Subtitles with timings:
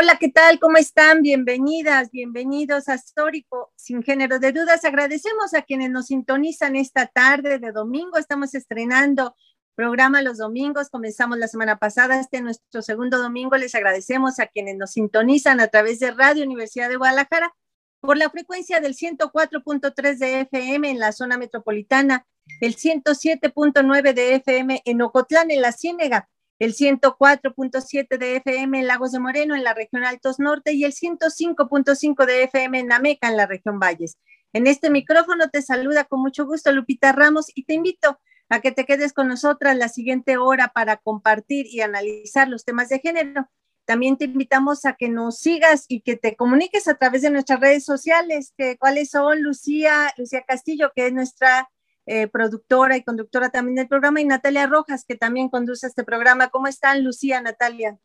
[0.00, 0.60] Hola, ¿qué tal?
[0.60, 1.22] ¿Cómo están?
[1.22, 4.84] Bienvenidas, bienvenidos a Histórico Sin Género de Dudas.
[4.84, 8.16] Agradecemos a quienes nos sintonizan esta tarde de domingo.
[8.16, 9.34] Estamos estrenando
[9.74, 10.88] programa los domingos.
[10.88, 13.56] Comenzamos la semana pasada, este es nuestro segundo domingo.
[13.56, 17.52] Les agradecemos a quienes nos sintonizan a través de Radio Universidad de Guadalajara
[17.98, 22.24] por la frecuencia del 104.3 de FM en la zona metropolitana,
[22.60, 29.12] el 107.9 de FM en Ocotlán, en la Ciénega el 104.7 de FM en Lagos
[29.12, 33.36] de Moreno, en la región Altos Norte, y el 105.5 de FM en Ameca, en
[33.36, 34.18] la región Valles.
[34.52, 38.72] En este micrófono te saluda con mucho gusto Lupita Ramos y te invito a que
[38.72, 43.48] te quedes con nosotras la siguiente hora para compartir y analizar los temas de género.
[43.84, 47.60] También te invitamos a que nos sigas y que te comuniques a través de nuestras
[47.60, 51.70] redes sociales, que cuáles son Lucía, Lucía Castillo, que es nuestra
[52.08, 56.48] eh, productora y conductora también del programa, y Natalia Rojas, que también conduce este programa.
[56.48, 57.98] ¿Cómo están, Lucía, Natalia?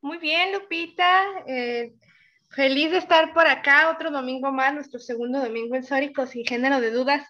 [0.00, 1.22] Muy bien, Lupita.
[1.46, 1.92] Eh,
[2.48, 6.80] feliz de estar por acá otro domingo más, nuestro segundo domingo en Sóricos sin género
[6.80, 7.22] de dudas.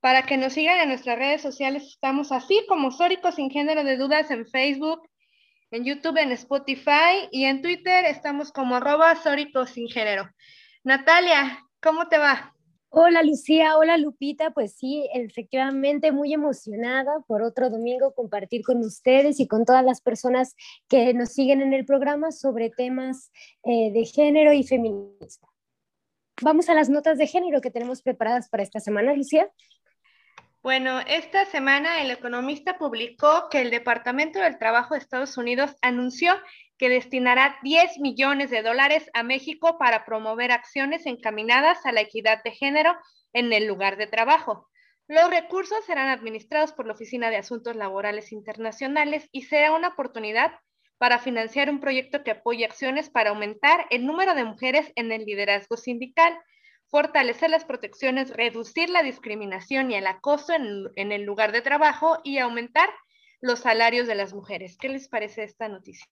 [0.00, 3.96] Para que nos sigan en nuestras redes sociales, estamos así como Sóricos sin género de
[3.96, 5.08] dudas en Facebook,
[5.70, 10.28] en YouTube, en Spotify y en Twitter estamos como arroba Sóricos sin género.
[10.84, 12.51] Natalia, ¿cómo te va?
[12.94, 19.40] Hola Lucía, hola Lupita, pues sí, efectivamente muy emocionada por otro domingo compartir con ustedes
[19.40, 20.54] y con todas las personas
[20.90, 23.32] que nos siguen en el programa sobre temas
[23.64, 25.50] eh, de género y feminismo.
[26.42, 29.50] Vamos a las notas de género que tenemos preparadas para esta semana, Lucía.
[30.62, 36.34] Bueno, esta semana el economista publicó que el Departamento del Trabajo de Estados Unidos anunció
[36.82, 42.42] que destinará 10 millones de dólares a México para promover acciones encaminadas a la equidad
[42.42, 42.96] de género
[43.32, 44.68] en el lugar de trabajo.
[45.06, 50.54] Los recursos serán administrados por la Oficina de Asuntos Laborales Internacionales y será una oportunidad
[50.98, 55.24] para financiar un proyecto que apoye acciones para aumentar el número de mujeres en el
[55.24, 56.36] liderazgo sindical,
[56.88, 62.38] fortalecer las protecciones, reducir la discriminación y el acoso en, el lugar de trabajo y
[62.38, 62.90] aumentar
[63.40, 64.76] los salarios de las mujeres.
[64.76, 66.08] ¿Qué les parece esta noticia?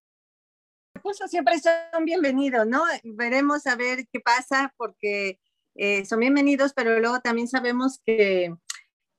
[0.95, 2.85] Recursos siempre son bienvenidos, ¿no?
[3.05, 5.41] Veremos a ver qué pasa porque
[5.75, 8.55] eh, son bienvenidos, pero luego también sabemos que,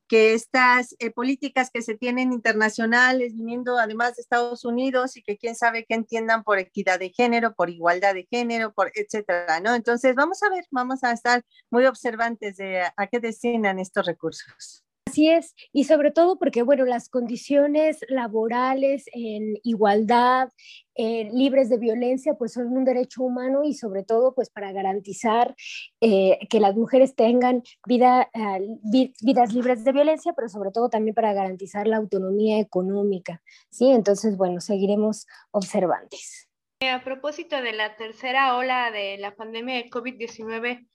[0.08, 5.38] que estas eh, políticas que se tienen internacionales, viniendo además de Estados Unidos y que
[5.38, 9.74] quién sabe qué entiendan por equidad de género, por igualdad de género, por etcétera, ¿no?
[9.74, 14.84] Entonces, vamos a ver, vamos a estar muy observantes de a qué destinan estos recursos.
[15.12, 20.50] Así es, y sobre todo porque, bueno, las condiciones laborales en igualdad,
[20.96, 25.54] eh, libres de violencia, pues son un derecho humano y sobre todo, pues para garantizar
[26.00, 31.14] eh, que las mujeres tengan vida, eh, vidas libres de violencia, pero sobre todo también
[31.14, 33.90] para garantizar la autonomía económica, ¿sí?
[33.90, 36.48] Entonces, bueno, seguiremos observantes.
[36.80, 40.88] A propósito de la tercera ola de la pandemia de COVID-19,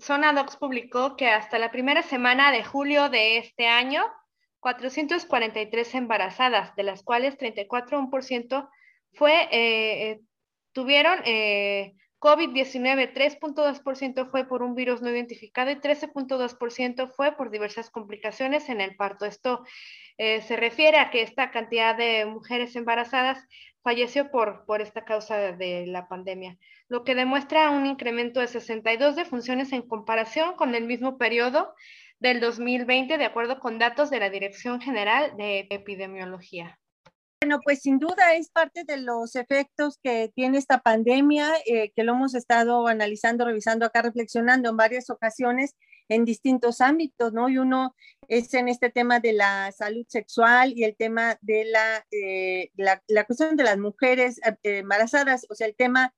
[0.00, 4.02] Zona Docs publicó que hasta la primera semana de julio de este año,
[4.60, 8.68] 443 embarazadas, de las cuales 34%
[9.12, 10.20] fue, eh,
[10.72, 17.90] tuvieron eh, COVID-19, 3.2% fue por un virus no identificado y 13.2% fue por diversas
[17.90, 19.24] complicaciones en el parto.
[19.24, 19.64] Esto
[20.16, 23.46] eh, se refiere a que esta cantidad de mujeres embarazadas
[23.82, 26.58] falleció por, por esta causa de la pandemia,
[26.88, 31.72] lo que demuestra un incremento de 62 defunciones en comparación con el mismo periodo
[32.18, 36.78] del 2020, de acuerdo con datos de la Dirección General de Epidemiología.
[37.40, 42.02] Bueno, pues sin duda es parte de los efectos que tiene esta pandemia, eh, que
[42.02, 45.76] lo hemos estado analizando, revisando acá, reflexionando en varias ocasiones
[46.08, 47.48] en distintos ámbitos, ¿no?
[47.48, 47.94] Y uno
[48.26, 53.24] es en este tema de la salud sexual y el tema de la, eh, la,
[53.24, 56.12] cuestión de las mujeres eh, embarazadas, o sea, el tema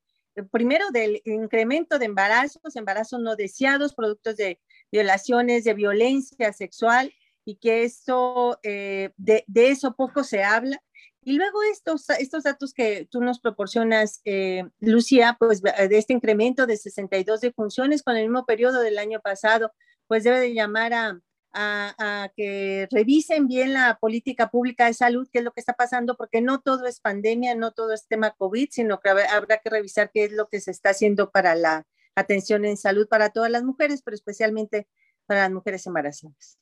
[0.51, 4.59] primero del incremento de embarazos, embarazos no deseados, productos de
[4.91, 7.13] violaciones, de violencia sexual,
[7.45, 10.81] y que eso, de, de eso poco se habla
[11.23, 16.67] y luego estos, estos datos que tú nos proporcionas, eh, Lucía, pues de este incremento
[16.67, 19.73] de 62 defunciones con el mismo periodo del año pasado,
[20.07, 21.21] pues debe de llamar a,
[21.53, 26.17] a, que revisen bien la política pública de salud, qué es lo que está pasando,
[26.17, 30.11] porque no todo es pandemia, no todo es tema COVID, sino que habrá que revisar
[30.13, 33.63] qué es lo que se está haciendo para la atención en salud para todas las
[33.63, 34.89] mujeres, pero especialmente
[35.27, 36.59] para las mujeres embarazadas.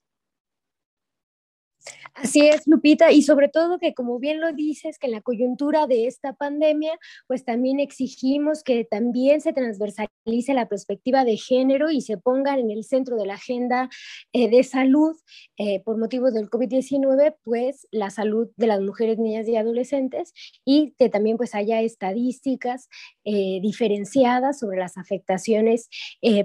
[2.21, 5.87] Así es, Lupita, y sobre todo que como bien lo dices, que en la coyuntura
[5.87, 6.99] de esta pandemia,
[7.29, 12.73] pues también exigimos que también se transversalice la perspectiva de género y se pongan en
[12.73, 13.89] el centro de la agenda
[14.33, 15.15] eh, de salud
[15.59, 20.33] eh, por motivos del COVID-19, pues la salud de las mujeres, niñas y adolescentes
[20.65, 22.89] y que también pues haya estadísticas
[23.23, 25.89] eh, diferenciadas sobre las afectaciones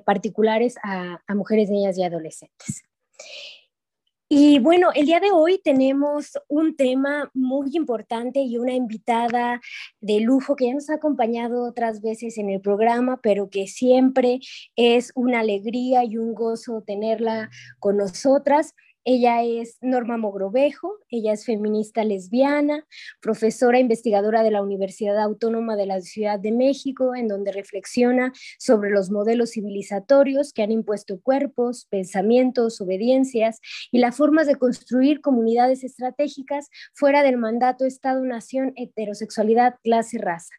[0.06, 2.84] particulares a, a mujeres, niñas y adolescentes.
[4.36, 9.62] Y bueno, el día de hoy tenemos un tema muy importante y una invitada
[10.02, 14.40] de lujo que ya nos ha acompañado otras veces en el programa, pero que siempre
[14.76, 18.74] es una alegría y un gozo tenerla con nosotras.
[19.06, 22.88] Ella es Norma Mogrovejo, ella es feminista lesbiana,
[23.22, 28.92] profesora investigadora de la Universidad Autónoma de la Ciudad de México, en donde reflexiona sobre
[28.92, 33.60] los modelos civilizatorios que han impuesto cuerpos, pensamientos, obediencias
[33.92, 40.56] y las formas de construir comunidades estratégicas fuera del mandato Estado-Nación, heterosexualidad, clase, raza.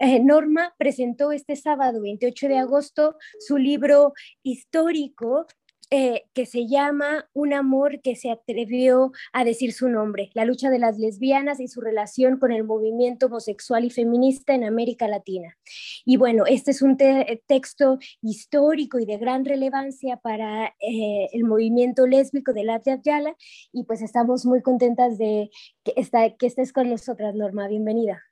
[0.00, 4.12] Eh, Norma presentó este sábado 28 de agosto su libro
[4.44, 5.46] histórico
[5.90, 10.70] eh, que se llama Un amor que se atrevió a decir su nombre, la lucha
[10.70, 15.56] de las lesbianas y su relación con el movimiento homosexual y feminista en América Latina.
[16.04, 22.06] Y bueno, este es un texto histórico y de gran relevancia para eh, el movimiento
[22.06, 23.34] lésbico de la Yala
[23.72, 25.50] y pues estamos muy contentas de
[25.84, 27.68] que estés con nosotras, Norma.
[27.68, 28.22] Bienvenida.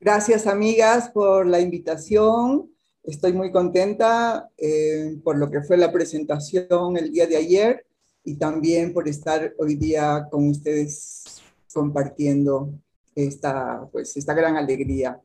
[0.00, 2.73] Gracias, amigas, por la invitación.
[3.04, 7.86] Estoy muy contenta eh, por lo que fue la presentación el día de ayer
[8.24, 11.42] y también por estar hoy día con ustedes
[11.72, 12.70] compartiendo
[13.14, 15.20] esta, pues, esta gran alegría.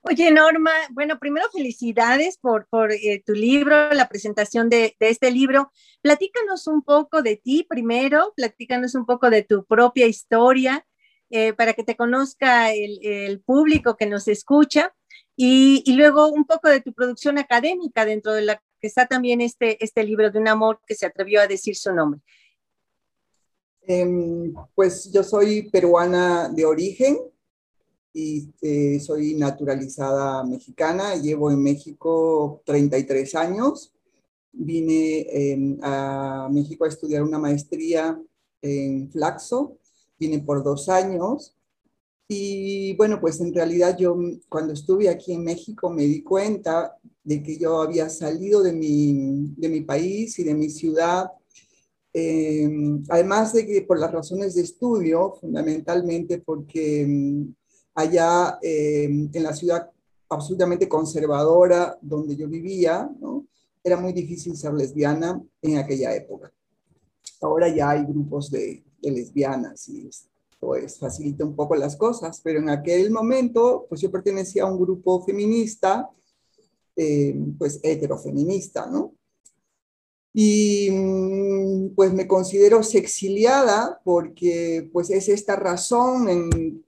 [0.00, 5.30] Oye, Norma, bueno, primero felicidades por, por eh, tu libro, la presentación de, de, este
[5.30, 5.70] libro.
[6.00, 10.86] Platícanos un poco de ti primero, platícanos un poco de tu propia historia,
[11.34, 14.94] eh, para que te conozca el, el, público que nos escucha.
[15.44, 19.82] Y, luego un poco de tu producción académica, dentro de la que está también este,
[19.84, 22.20] este libro de un amor que se atrevió a decir su nombre.
[23.80, 27.18] Em, pues yo soy peruana de origen
[28.12, 31.16] y eh, soy naturalizada mexicana.
[31.16, 33.92] Llevo en México 33 años.
[34.52, 38.16] Vine em, a México a estudiar una maestría
[38.60, 39.76] en Flaxo.
[40.20, 41.56] Vine por dos años
[42.32, 44.16] y bueno, pues en realidad yo
[44.48, 49.52] cuando estuve aquí en México me di cuenta de que yo había salido de mi,
[49.56, 51.30] de mi país y de mi ciudad,
[52.12, 57.54] em, además de que por las razones de estudio, fundamentalmente porque em,
[57.94, 59.90] allá em, en la ciudad
[60.28, 63.10] absolutamente conservadora donde yo vivía,
[63.84, 66.50] era muy difícil ser lesbiana en aquella época.
[67.42, 70.08] Ahora ya hay grupos de, de lesbianas y
[70.62, 74.78] pues facilita un poco las cosas, pero en aquel momento, pues yo pertenecía a un
[74.78, 76.08] grupo feminista,
[76.94, 79.12] eh, pues heterofeminista, ¿no?
[80.32, 86.84] Y mm, pues me considero sexiliada porque pues es esta razón en,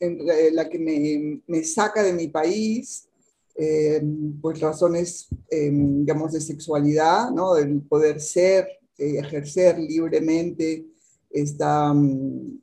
[0.53, 3.09] la que me, me, saca de mi país,
[3.57, 4.01] eh,
[4.41, 7.55] pues razones, eh, digamos, de sexualidad, ¿no?
[7.55, 10.87] Del poder ser, ejercer libremente
[11.29, 12.61] esta mm,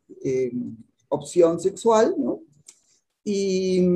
[1.12, 2.42] opción sexual, ¿no?
[3.24, 3.88] Y,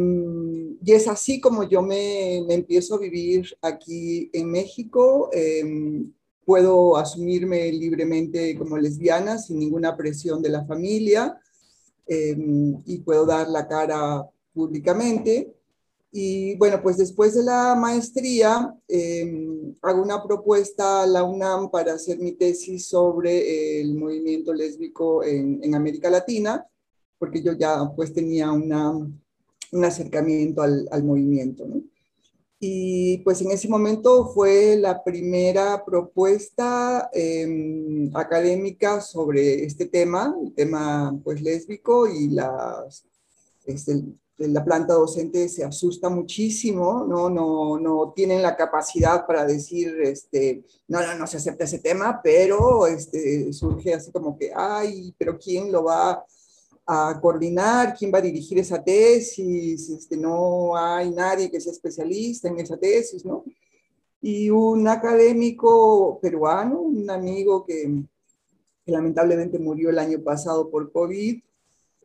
[0.85, 5.29] es así como yo me, empiezo a vivir aquí en México.
[5.33, 6.13] Em,
[6.45, 11.39] puedo asumirme libremente como lesbiana sin ninguna presión de la familia
[12.05, 15.55] em, y puedo dar la cara públicamente.
[16.11, 21.93] Y bueno, pues después de la maestría em, hago una propuesta a la UNAM para
[21.93, 26.65] hacer mi tesis sobre el movimiento lésbico en América Latina
[27.17, 31.65] porque yo ya pues tenía una, un acercamiento al, al movimiento.
[31.65, 31.81] ¿no?
[32.59, 40.53] Y pues en ese momento fue la primera propuesta eh, académica sobre este tema, el
[40.53, 43.05] tema pues lésbico y las,
[43.65, 44.03] este,
[44.37, 47.29] la planta docente se asusta muchísimo, ¿no?
[47.29, 52.19] No, no tienen la capacidad para decir, este, no, no, no se acepta ese tema,
[52.23, 56.25] pero este, surge así como que, ay, pero ¿quién lo va
[56.85, 62.47] a coordinar quién va a dirigir esa tesis, este, no hay nadie que sea especialista
[62.47, 63.43] en esa tesis, ¿no?
[64.21, 68.03] Y un académico peruano, un amigo que,
[68.85, 71.41] lamentablemente murió el año pasado por COVID,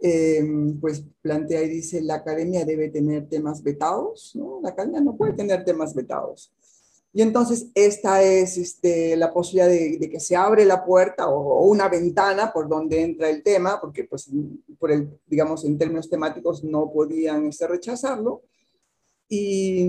[0.01, 4.61] em, pues plantea y dice, la academia debe tener temas vetados, ¿no?
[4.63, 6.51] La academia no puede tener temas vetados.
[7.13, 11.89] Y entonces esta es este, la posibilidad de, que se abre la puerta o, una
[11.89, 14.31] ventana por donde entra el tema, porque pues
[14.79, 18.43] por el, digamos, en términos temáticos no podían este, rechazarlo.
[19.29, 19.83] Y,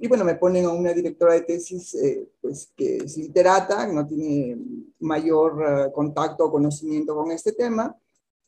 [0.00, 4.06] y, bueno, me ponen a una directora de tesis eh, pues, que es literata, no
[4.06, 4.56] tiene
[5.00, 7.96] mayor uh, contacto o conocimiento con este tema,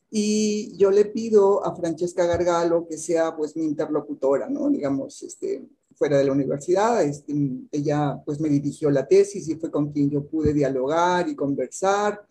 [0.09, 4.69] y yo le pido a Francesca Gargalo que sea pues mi interlocutora, ¿no?
[4.69, 7.03] Digamos, este, fuera de la universidad.
[7.03, 7.33] Este,
[7.71, 12.25] ella pues me dirigió la tesis y fue con quien yo pude dialogar y conversar.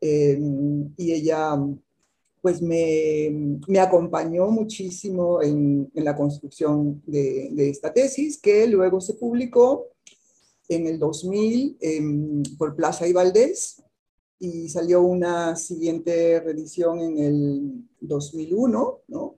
[0.00, 0.38] Eh,
[0.96, 1.56] y ella
[2.42, 9.00] pues me, me acompañó muchísimo en, en la construcción de, de, esta tesis, que luego
[9.00, 9.88] se publicó
[10.68, 11.76] en el 2000
[12.56, 13.82] por Plaza y Valdés,
[14.38, 19.36] y salió una siguiente reedición en el 2001, ¿no?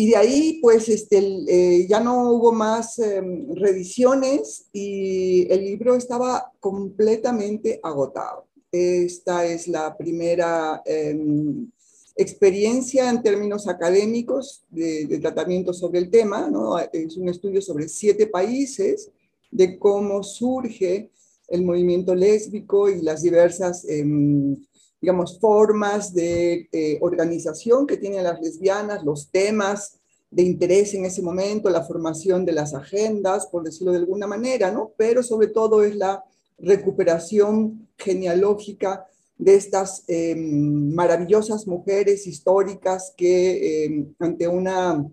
[0.00, 5.96] Y de ahí, pues, este, eh, ya no hubo más em, reediciones y el libro
[5.96, 8.46] estaba completamente agotado.
[8.70, 11.68] Esta es la primera em,
[12.14, 16.78] experiencia en términos académicos de, tratamiento sobre el tema, ¿no?
[16.78, 19.10] Es un estudio sobre siete países
[19.50, 21.10] de cómo surge
[21.48, 24.54] el movimiento lésbico y las diversas em,
[25.00, 29.98] digamos, formas de eh, organización que tienen las lesbianas, los temas
[30.30, 34.70] de interés en ese momento, la formación de las agendas, por decirlo de alguna manera,
[34.70, 34.92] ¿no?
[34.96, 36.22] Pero sobre todo es la
[36.58, 39.06] recuperación genealógica
[39.38, 45.08] de estas em, maravillosas mujeres históricas que em, ante una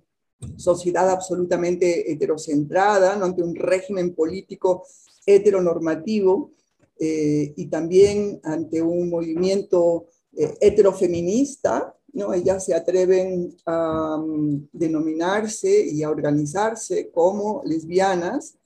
[0.58, 4.86] sociedad absolutamente heterocentrada, ante un régimen político
[5.26, 6.52] heteronormativo,
[7.00, 12.34] eh, y también ante un movimiento eh, heterofeminista, ¿no?
[12.34, 18.58] ellas se atreven a um, denominarse y a organizarse como lesbianas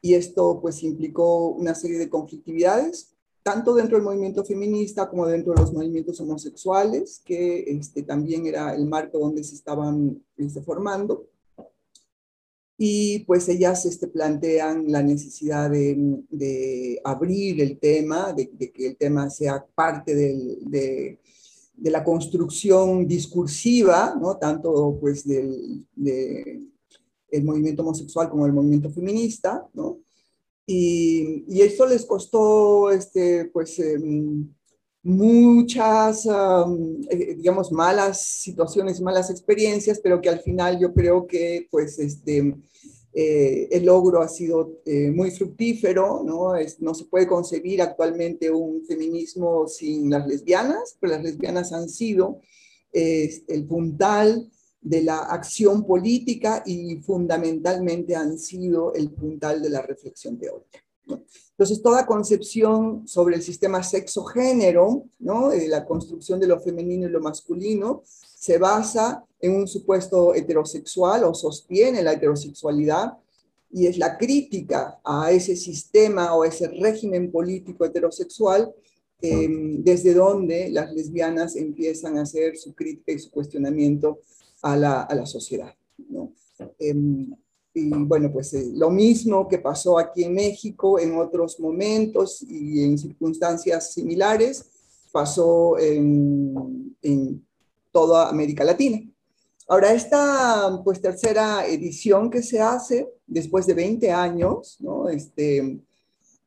[0.00, 5.54] y esto pues implicó una serie de conflictividades, tanto dentro del movimiento feminista como dentro
[5.54, 11.26] de los movimientos homosexuales, que este, también era el marco donde se estaban este, formando
[12.78, 19.28] y pues ellas este, plantean la necesidad de, abrir el tema, de, que el tema
[19.28, 21.18] sea parte de,
[21.82, 24.36] la construcción discursiva, ¿no?
[24.36, 25.84] tanto pues del
[27.30, 29.68] el movimiento homosexual como el movimiento feminista,
[30.66, 34.52] y, esto les costó este, pues, em,
[35.08, 41.98] muchas, eh, digamos, malas situaciones, malas experiencias, pero que al final yo creo que, pues,
[41.98, 42.54] este,
[43.14, 46.54] eh, el logro ha sido eh, muy fructífero, ¿no?
[46.54, 51.88] Es, no se puede concebir actualmente un feminismo sin las lesbianas, pero las lesbianas han
[51.88, 52.40] sido
[52.92, 54.50] el puntal
[54.80, 60.80] de la acción política y fundamentalmente han sido el puntal de la reflexión teórica.
[61.50, 65.50] Entonces, toda concepción sobre el sistema sexo-género, ¿no?
[65.52, 71.24] Eh, la construcción de lo femenino y lo masculino, se basa en un supuesto heterosexual
[71.24, 73.14] o sostiene la heterosexualidad
[73.70, 78.72] y es la crítica a ese sistema o ese régimen político heterosexual
[79.20, 84.20] em, desde donde las lesbianas empiezan a hacer su crítica y su cuestionamiento
[84.62, 85.74] a la, a la sociedad.
[86.08, 86.32] ¿no?
[86.78, 87.34] Em,
[87.78, 92.82] y bueno, pues eh, lo mismo que pasó aquí en México en otros momentos y
[92.82, 94.66] en circunstancias similares,
[95.12, 97.46] pasó en, en
[97.92, 99.00] toda América Latina.
[99.66, 105.08] Ahora, esta pues tercera edición que se hace después de 20 años, ¿no?
[105.08, 105.78] Este,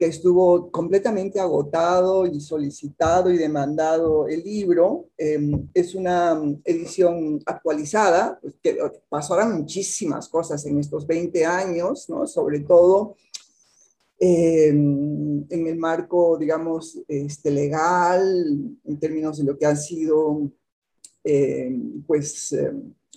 [0.02, 5.10] que estuvo completamente agotado y solicitado y demandado el libro.
[5.16, 8.80] Em, es una edición actualizada, pues, que
[9.10, 12.26] pasaron muchísimas cosas en estos 20 años, ¿no?
[12.26, 13.16] sobre todo
[14.18, 20.52] em, en el marco, digamos, este, legal, en términos de lo que ha sido,
[21.24, 22.56] em, pues,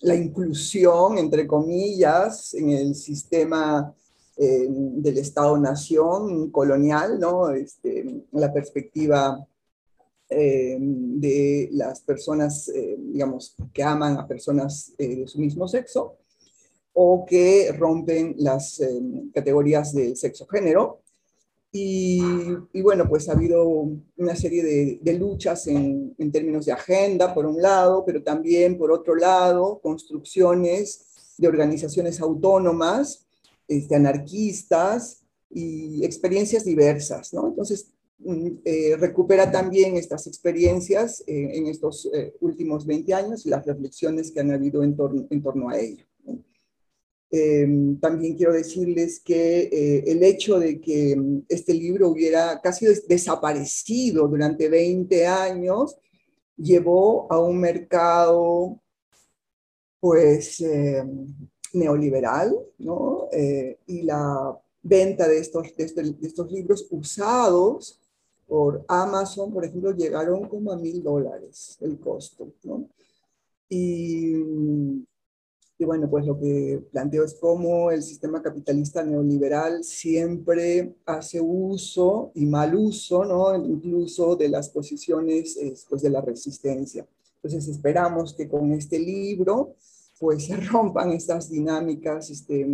[0.02, 3.94] la inclusión, entre comillas, en el sistema
[4.36, 7.50] eh, del Estado-nación colonial, ¿no?
[7.50, 9.46] Este, la perspectiva
[10.28, 16.16] eh, de las personas, eh, digamos, que aman a personas de su mismo sexo
[16.94, 18.80] o que rompen las
[19.32, 21.00] categorías del sexo-género.
[21.70, 22.20] Y,
[22.82, 23.64] bueno, pues ha habido
[24.16, 29.14] una serie de, luchas en, términos de agenda, por un lado, pero también, por otro
[29.14, 33.23] lado, construcciones de organizaciones autónomas
[33.68, 37.32] este, anarquistas y experiencias diversas.
[37.32, 43.50] Entonces, mm, eh, recupera también estas experiencias eh, en estos eh, últimos 20 años y
[43.50, 46.04] las reflexiones que han habido en torno, en torno a ello.
[47.30, 54.28] Em, también quiero decirles que el hecho de que mm, este libro hubiera casi desaparecido
[54.28, 55.96] durante 20 años
[56.56, 58.80] llevó a un mercado
[59.98, 61.26] pues em,
[61.74, 63.28] neoliberal, ¿no?
[63.86, 67.98] y la venta de estos, este, de, estos libros usados
[68.46, 72.86] por Amazon, por ejemplo, llegaron como a mil dólares el costo, ¿no?
[73.70, 74.36] Y,
[75.78, 82.30] y, bueno, pues lo que planteo es cómo el sistema capitalista neoliberal siempre hace uso
[82.34, 83.56] y mal uso, ¿no?
[83.56, 87.06] Incluso de las posiciones pues, de la resistencia.
[87.36, 89.74] Entonces esperamos que con este libro
[90.24, 92.66] pues se rompan estas dinámicas este,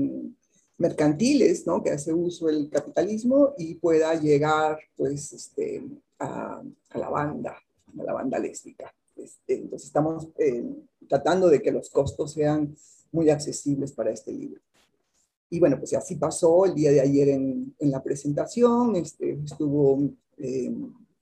[0.78, 1.82] mercantiles, ¿no?
[1.82, 5.82] que hace uso del capitalismo y pueda llegar pues, este,
[6.20, 6.62] a,
[6.94, 7.56] la banda,
[7.98, 8.94] a la banda lésbica.
[9.16, 10.64] Este, entonces estamos eh,
[11.08, 12.76] tratando de que los costos sean
[13.10, 14.60] muy accesibles para este libro.
[15.50, 20.08] Y bueno, pues así pasó el día de ayer en, en la presentación, este, estuvo
[20.38, 20.72] eh,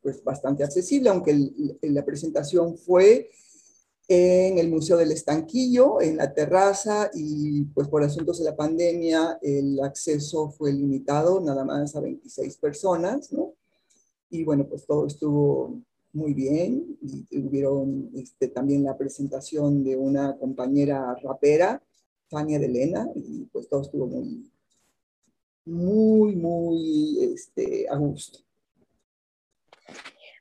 [0.02, 3.30] pues bastante accesible, aunque la presentación fue
[4.08, 9.38] en el Museo del Estanquillo, en la terraza, y pues por asuntos de la pandemia
[9.42, 13.52] el acceso fue limitado nada más a 26 personas, ¿no?
[14.30, 15.78] Y bueno, pues todo estuvo
[16.14, 21.82] muy bien, y tuvieron este, también la presentación de una compañera rapera,
[22.30, 24.50] Tania de Elena, y pues todo estuvo muy,
[25.66, 28.38] muy, muy este, a gusto.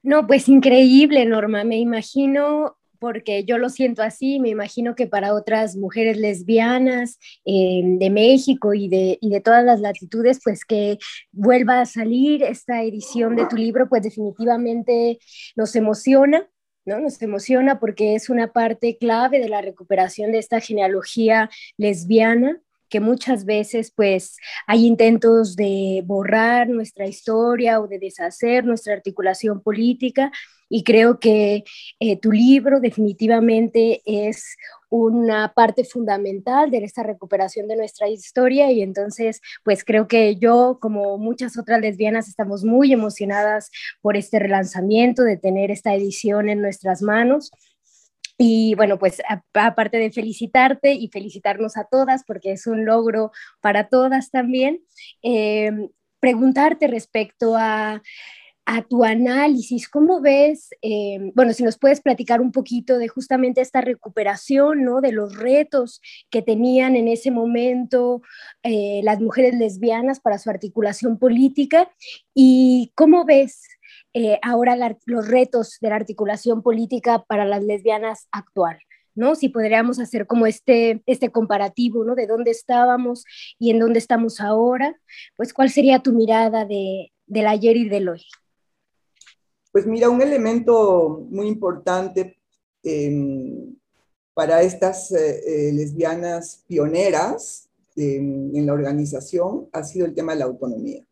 [0.03, 1.65] No, pues increíble, Norma.
[1.65, 7.81] Me imagino porque yo lo siento así, me imagino que para otras mujeres lesbianas eh,
[7.83, 10.97] de México y de, y de todas las latitudes, pues que
[11.31, 15.19] vuelva a salir esta edición de tu libro, pues definitivamente
[15.55, 16.47] nos emociona.
[16.85, 16.99] ¿no?
[16.99, 22.99] Nos emociona porque es una parte clave de la recuperación de esta genealogía lesbiana que
[22.99, 30.31] muchas veces pues hay intentos de borrar nuestra historia o de deshacer nuestra articulación política
[30.69, 31.63] y creo que
[31.99, 34.57] eh, tu libro definitivamente es
[34.89, 40.77] una parte fundamental de esta recuperación de nuestra historia y entonces pues creo que yo
[40.81, 43.69] como muchas otras lesbianas estamos muy emocionadas
[44.01, 47.51] por este relanzamiento, de tener esta edición en nuestras manos.
[48.39, 49.19] Y bueno, pues
[49.53, 54.83] aparte de felicitarte y felicitarnos a todas, porque es un logro para todas también,
[55.23, 55.71] eh,
[56.19, 58.03] preguntarte respecto a
[58.69, 63.61] a tu análisis, ¿cómo ves, eh, bueno, si nos puedes platicar un poquito de justamente
[63.61, 64.99] esta recuperación, ¿no?
[64.99, 68.21] De los retos que tenían en ese momento
[68.63, 71.89] eh, las mujeres lesbianas para su articulación política
[72.33, 73.61] y cómo ves
[74.13, 74.75] eh, ahora
[75.05, 78.79] los retos de la articulación política para las lesbianas actual.
[79.15, 79.35] ¿no?
[79.35, 82.15] Si podríamos hacer como este, este comparativo, ¿no?
[82.15, 83.23] De dónde estábamos
[83.57, 84.99] y en dónde estamos ahora,
[85.37, 88.25] pues cuál sería tu mirada de, del ayer y del hoy.
[89.77, 92.35] Pues mira, un elemento muy importante
[92.81, 93.75] em,
[94.33, 100.39] para estas eh, eh, lesbianas pioneras em, en la organización ha sido el tema de
[100.39, 101.05] la autonomía,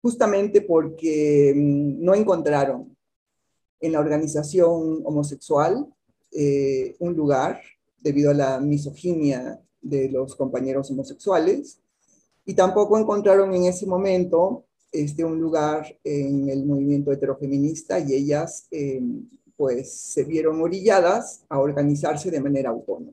[0.00, 2.96] justamente porque em, no encontraron
[3.80, 5.84] en la organización homosexual
[6.30, 7.60] eh, un lugar
[7.98, 11.80] debido a la misoginia de los compañeros homosexuales
[12.44, 18.66] y tampoco encontraron en ese momento este, un lugar en el movimiento heterofeminista y ellas
[18.70, 23.12] em, pues se vieron orilladas a organizarse de manera autónoma.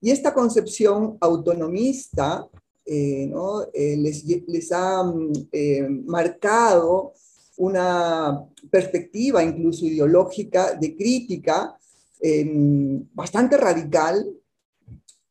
[0.00, 2.48] Y esta concepción autonomista
[2.88, 3.64] eh, ¿no?
[3.74, 5.02] Eh, les, les, ha
[5.50, 7.14] eh, marcado
[7.56, 11.76] una perspectiva incluso ideológica de crítica
[12.20, 14.24] em, bastante radical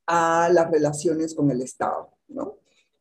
[0.05, 2.09] a las relaciones con el Estado.
[2.27, 2.57] ¿no?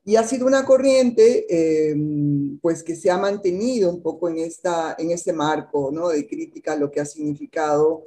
[0.06, 4.94] Y ha sido una corriente em, pues que se ha mantenido un poco en, esta,
[4.98, 6.10] en este marco ¿no?
[6.10, 8.04] de crítica a lo que ha significado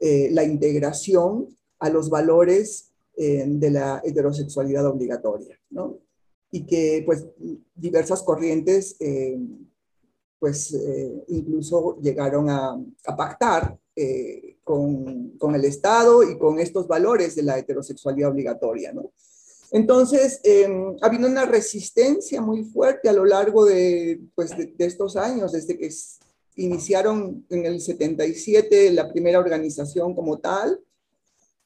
[0.00, 5.56] eh, la integración a los valores em, de la heterosexualidad obligatoria.
[5.70, 5.98] ¿no?
[6.50, 7.24] Y que pues
[7.76, 9.66] diversas corrientes em,
[10.40, 16.86] pues eh, incluso llegaron a, a pactar eh, con, con, el Estado y con estos
[16.88, 18.92] valores de la heterosexualidad obligatoria.
[18.92, 19.12] ¿no?
[19.72, 20.66] Entonces, eh,
[21.00, 25.76] ha habido una resistencia muy fuerte a lo largo de, pues, de, estos años, desde
[25.76, 25.90] que
[26.56, 30.80] iniciaron en el 77 la primera organización como tal,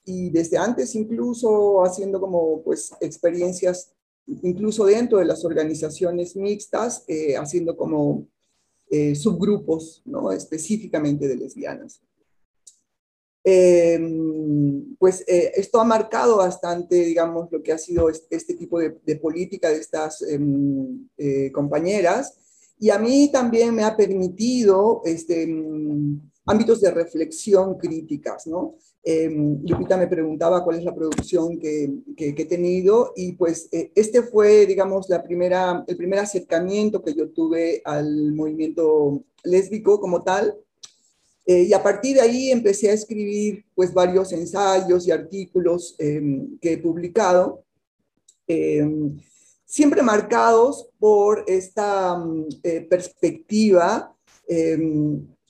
[0.05, 3.93] y desde antes incluso haciendo como pues experiencias,
[4.27, 8.27] incluso dentro de las organizaciones mixtas, eh, haciendo como
[9.15, 10.33] subgrupos, ¿no?
[10.33, 12.01] específicamente de lesbianas.
[13.53, 19.71] Em, pues esto ha marcado bastante, digamos, lo que ha sido este, tipo de, política
[19.71, 21.09] de estas em,
[21.53, 22.39] compañeras
[22.79, 28.77] y a mí también me ha permitido este, em, ámbitos de reflexión críticas, ¿no?
[29.03, 34.67] Lupita me preguntaba cuál es la producción que, he tenido y pues eh, este fue,
[34.67, 40.55] digamos, la primera, el primer acercamiento que yo tuve al movimiento lésbico como tal.
[41.51, 46.57] Eh, y a partir de ahí empecé a escribir pues varios ensayos y artículos em,
[46.61, 47.65] que he publicado,
[48.47, 49.17] em,
[49.65, 54.17] siempre marcados por esta mm, eh, perspectiva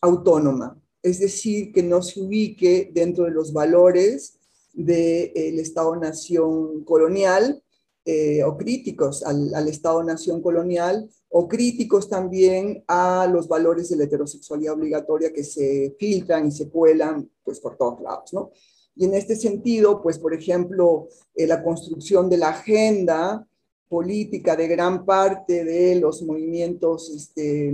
[0.01, 4.39] autónoma, es decir, que no se ubique dentro de los valores
[4.73, 7.63] del Estado-nación colonial
[8.05, 14.75] eh, o críticos al, Estado-nación colonial o críticos también a los valores de la heterosexualidad
[14.75, 18.33] obligatoria que se filtran y se cuelan pues, por todos lados.
[18.33, 18.51] ¿no?
[18.97, 23.47] Y en este sentido, pues, por ejemplo, eh, la construcción de la agenda
[23.89, 27.71] política de gran parte de los movimientos este,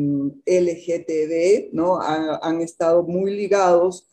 [0.47, 2.01] LGTB, ¿no?
[2.01, 4.09] han estado muy ligados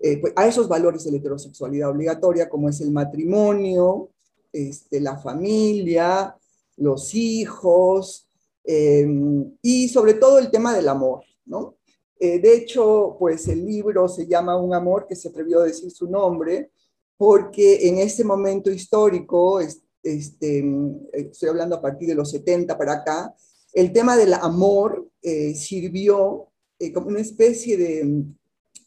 [0.00, 4.10] eh, pues, a esos valores de la heterosexualidad obligatoria, como es el matrimonio,
[4.52, 6.36] este, la familia,
[6.76, 8.28] los hijos,
[8.64, 11.76] em, y sobre todo el tema del amor, ¿no?
[12.20, 15.90] Eh, de hecho, pues el libro se llama Un amor que se atrevió a decir
[15.90, 16.70] su nombre,
[17.16, 20.64] porque en ese momento histórico, este,
[21.12, 23.34] estoy hablando a partir de los 70 para acá,
[23.72, 28.24] el tema del amor eh, sirvió eh, como una especie de,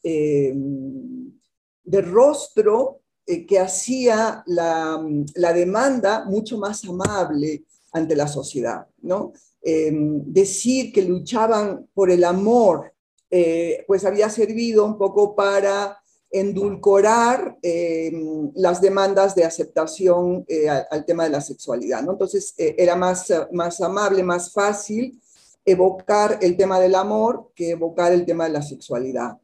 [0.04, 0.54] eh,
[1.84, 3.01] de rostro
[3.48, 5.04] que hacía la,
[5.36, 9.34] la, demanda mucho más amable ante la sociedad, ¿no?
[9.64, 12.94] decir que luchaban por el amor,
[13.86, 18.12] pues había servido un poco para endulcorar eh,
[18.56, 22.02] las demandas de aceptación eh, al, tema de la sexualidad.
[22.02, 22.14] ¿no?
[22.14, 25.22] Entonces eh, era más, más amable, más fácil
[25.66, 29.38] evocar el tema del amor que evocar el tema de la sexualidad.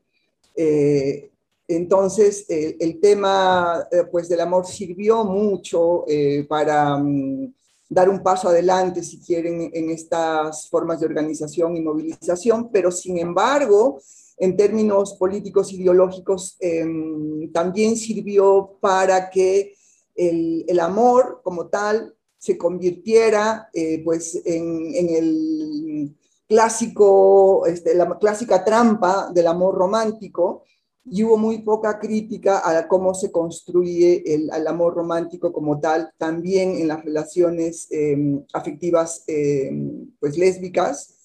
[1.67, 6.05] Entonces el tema pues, del amor sirvió mucho
[6.47, 7.53] para mm,
[7.89, 13.17] dar un paso adelante, si quieren, en estas formas de organización y movilización, pero sin
[13.17, 13.99] embargo,
[14.37, 19.73] en términos políticos ideológicos em, también sirvió para que
[20.15, 26.15] el, amor como tal se convirtiera eh, pues en, el
[26.47, 30.63] clásico, este, la clásica trampa del amor romántico
[31.09, 36.75] y hubo muy poca crítica a cómo se construye el, amor romántico como tal, también
[36.75, 41.15] en las relaciones em, afectivas em, pues lésbicas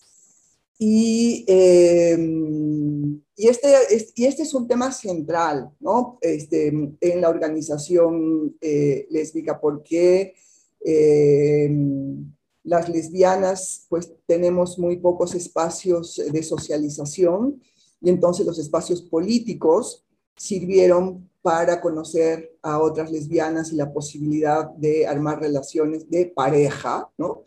[0.79, 6.18] y, em, y, este, es, y este es un tema central ¿no?
[6.21, 10.35] este, en la organización eh, lésbica, porque
[12.64, 17.62] las lesbianas pues tenemos muy pocos espacios de socialización
[18.02, 20.04] y entonces los espacios políticos
[20.36, 27.42] sirvieron para conocer a otras lesbianas y la posibilidad de armar relaciones de pareja, ¿no?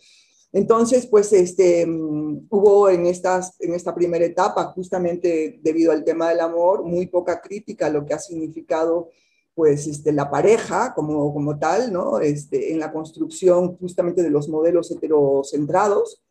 [0.52, 6.30] Entonces, pues este, mm, hubo en, estas, en esta primera etapa, justamente debido al tema
[6.30, 9.10] del amor, muy poca crítica a lo que ha significado
[9.54, 12.20] pues este, la pareja como, como tal, ¿no?
[12.20, 16.22] Este, en la construcción justamente de los modelos heterocentrados.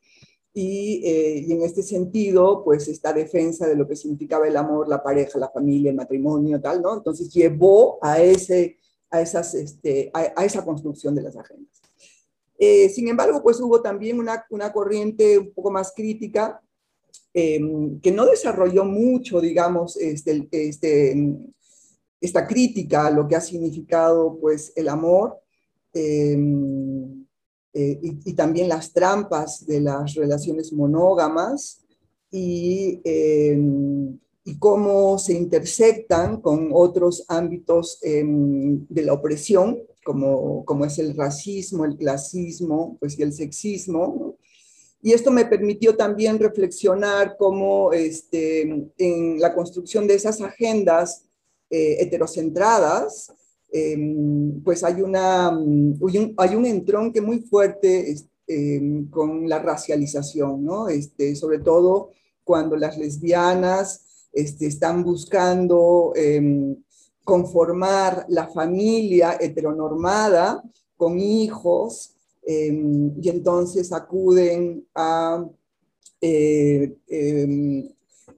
[0.57, 4.88] Y, eh, y, en este sentido, pues esta defensa de lo que significaba el amor,
[4.88, 6.97] la pareja, la familia, el matrimonio, tal, ¿no?
[6.97, 8.79] Entonces llevó a, ese,
[9.11, 11.85] a, esas, este, a esa construcción de las agendas.
[12.59, 16.62] Eh, sin embargo, pues hubo también una, una corriente un poco más crítica
[17.33, 21.37] em, que no desarrolló mucho, digamos, este, este,
[22.21, 25.40] esta crítica a lo que ha significado pues, el amor
[25.93, 27.23] em,
[27.74, 31.84] eh, y, también las trampas de las relaciones monógamas
[32.30, 40.98] y, em, y cómo se intersectan con otros ámbitos de la opresión como, como es
[40.98, 44.37] el racismo, el clasismo pues, y el sexismo.
[45.02, 48.62] Y esto me permitió también reflexionar cómo este,
[48.98, 51.24] en la construcción de esas agendas
[51.70, 53.43] eh, heterocentradas, em,
[54.62, 58.14] pues hay, una, hay un entronque muy fuerte
[58.46, 60.88] em, con la racialización, ¿no?
[60.88, 62.10] Este, sobre todo
[62.44, 66.76] cuando las lesbianas este, están buscando em,
[67.24, 70.62] conformar la familia heteronormada
[70.96, 72.14] con hijos
[72.46, 75.44] em, y entonces acuden a
[76.20, 77.88] eh, em,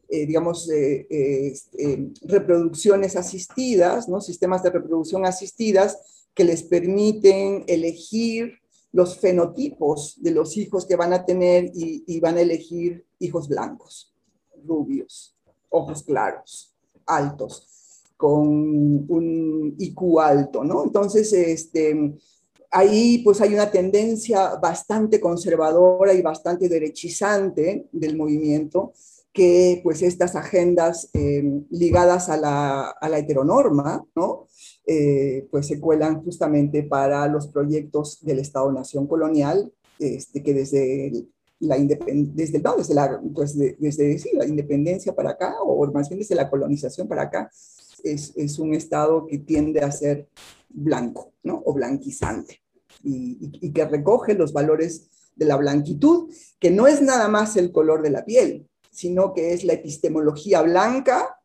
[0.09, 4.21] eh, digamos, este, reproducciones asistidas, ¿no?
[4.21, 5.99] sistemas de reproducción asistidas
[6.35, 8.59] que les permiten elegir
[8.93, 14.15] los fenotipos de los hijos que van a tener y, van a elegir hijos blancos,
[14.65, 15.37] rubios,
[15.69, 20.85] ojos claros, altos, con un IQ alto, ¿no?
[20.85, 22.15] Entonces, este,
[22.71, 28.93] ahí pues hay una tendencia bastante conservadora y bastante derechizante del movimiento,
[29.37, 34.49] que pues estas agendas eh, ligadas a la, a la, heteronorma, ¿no?
[34.87, 41.13] Eh, pues se cuelan justamente para los proyectos del Estado-Nación colonial, este, que desde
[41.59, 42.61] la, desde, desde,
[43.35, 43.57] pues
[44.33, 47.51] la independencia para acá, o más bien desde la colonización para acá,
[48.03, 50.31] es, es un Estado que tiende a ser
[50.71, 51.63] blanco, ¿no?
[51.67, 52.63] O blanquizante,
[53.03, 58.01] y que recoge los valores de la blanquitud, que no es nada más el color
[58.01, 58.67] de la piel,
[58.97, 61.37] sino que es la epistemología blanca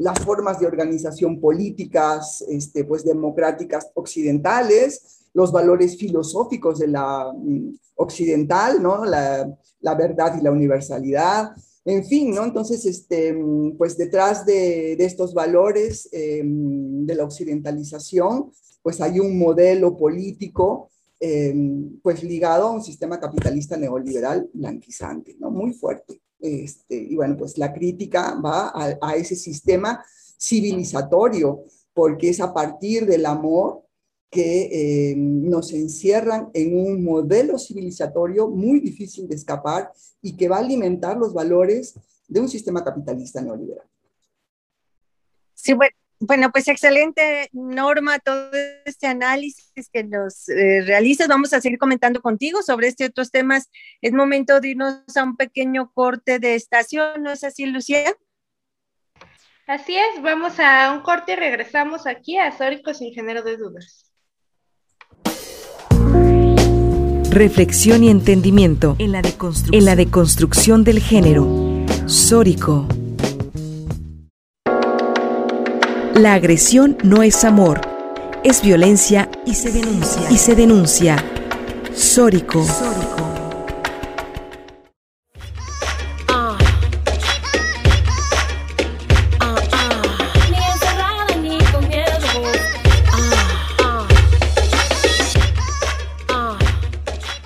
[0.00, 7.74] las formas de organización políticas este, pues, democráticas occidentales, los valores filosóficos de la mm,
[7.96, 9.04] occidental, ¿no?
[9.04, 11.50] La, verdad y la universalidad,
[11.84, 12.44] en fin, ¿no?
[12.44, 18.50] Entonces, este, mm, pues detrás de, estos valores eh, de la occidentalización,
[18.82, 20.88] pues hay un modelo político
[21.20, 21.54] eh,
[22.02, 25.50] pues ligado a un sistema capitalista neoliberal blanquizante, ¿no?
[25.50, 26.22] Muy fuerte.
[26.40, 30.04] Este, y bueno, pues la crítica va a, ese sistema
[30.38, 33.82] civilizatorio, porque es a partir del amor
[34.30, 40.56] que eh, nos encierran en un modelo civilizatorio muy difícil de escapar y que va
[40.56, 41.94] a alimentar los valores
[42.28, 43.86] de un sistema capitalista neoliberal.
[45.54, 48.50] Sí, bueno, bueno, pues excelente, Norma, todo
[48.84, 51.28] este análisis que nos eh, realizas.
[51.28, 53.70] Vamos a seguir comentando contigo sobre este otros temas.
[54.02, 58.14] Es momento de irnos a un pequeño corte de estación, ¿no es así, Lucía?
[59.66, 64.12] Así es, vamos a un corte y regresamos aquí a Sórico sin género de dudas.
[67.30, 71.46] Reflexión y entendimiento en la deconstrucción, en la deconstrucción del género.
[72.06, 72.88] Sórico.
[76.20, 77.80] La agresión no es amor,
[78.44, 80.30] es violencia y se denuncia.
[80.30, 81.16] Y se denuncia.
[81.94, 82.62] Sórico.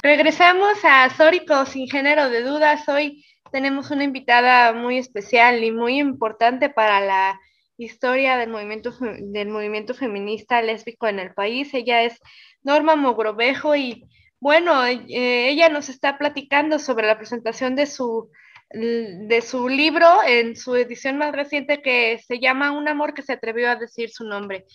[0.03, 2.89] Regresamos a Sórico sin género de dudas.
[2.89, 7.41] Hoy tenemos una invitada muy especial y muy importante para la
[7.77, 11.73] historia del movimiento, del movimiento feminista lésbico en el país.
[11.75, 12.19] Ella es
[12.63, 14.05] Norma Mogrovejo y
[14.41, 18.31] bueno, eh, ella nos está platicando sobre la presentación de su,
[18.71, 23.33] de su libro en su edición más reciente que se llama Un amor que se
[23.33, 24.67] atrevió a decir su nombre.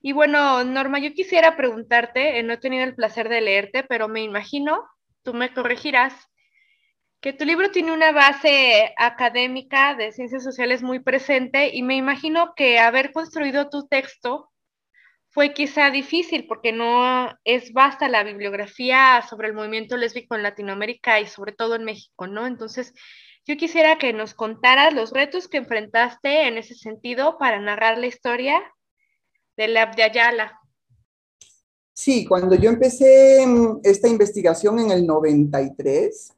[0.00, 4.08] Y bueno, Norma, yo quisiera preguntarte, eh, no he tenido el placer de leerte, pero
[4.08, 4.84] me imagino,
[5.22, 6.12] tú me corregirás,
[7.22, 12.52] que tu libro tiene una base académica de ciencias sociales muy presente y me imagino
[12.56, 14.50] que haber construido tu texto
[15.28, 21.20] fue quizá difícil porque no es basta la bibliografía sobre el movimiento lésbico en Latinoamérica
[21.20, 22.44] y sobre todo en México, ¿no?
[22.44, 22.92] Entonces,
[23.46, 28.08] yo quisiera que nos contaras los retos que enfrentaste en ese sentido para narrar la
[28.08, 28.60] historia
[29.56, 30.58] de la de Ayala.
[31.94, 36.34] Sí, cuando yo empecé mm, esta investigación en el 93,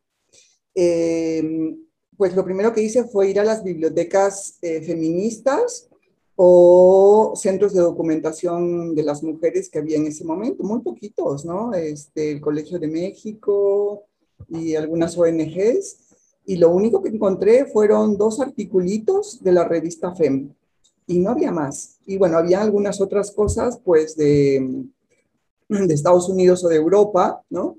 [0.75, 1.79] Em,
[2.17, 5.89] pues lo primero que hice fue ir a las bibliotecas eh, feministas
[6.37, 11.73] o centros de documentación de las mujeres que había en ese momento, muy poquitos, ¿no?
[11.75, 14.05] Este, el Colegio de México
[14.49, 15.99] y algunas ONGs,
[16.47, 20.53] y lo único que encontré fueron dos articulitos de la revista FEM,
[21.07, 21.99] y no había más.
[22.05, 24.85] Y bueno, había algunas otras cosas, pues, de,
[25.69, 27.79] de Estados Unidos o de Europa, ¿no?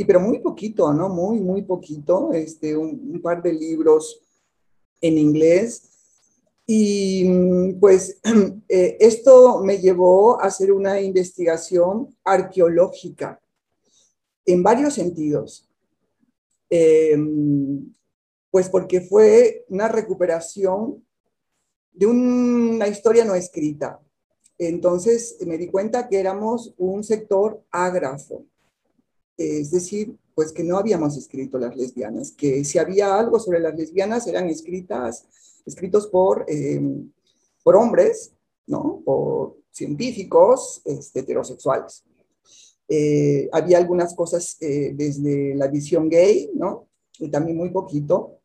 [0.00, 1.10] Y pero muy poquito, ¿no?
[1.10, 4.22] Muy, muy poquito, este, un, par de libros
[4.98, 5.90] en inglés.
[6.66, 8.18] Y pues
[8.70, 13.42] eh, esto me llevó a hacer una investigación arqueológica
[14.46, 15.68] en varios sentidos.
[16.70, 17.92] Em,
[18.50, 21.04] pues porque fue una recuperación
[21.92, 24.00] de una historia no escrita.
[24.56, 28.46] Entonces me di cuenta que éramos un sector ágrafo,
[29.40, 33.74] es decir, pues que no habíamos escrito las lesbianas, que si había algo sobre las
[33.74, 35.26] lesbianas eran escritas,
[35.64, 37.10] escritos por, em,
[37.62, 38.32] por hombres,
[38.66, 39.02] ¿no?
[39.04, 42.04] Por científicos este, heterosexuales.
[42.88, 46.88] Eh, había algunas cosas eh, desde la visión gay, ¿no?
[47.18, 48.36] Y también muy poquito.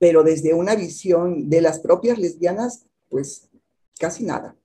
[0.00, 3.48] pero desde una visión de las propias lesbianas, pues
[3.98, 4.56] casi nada.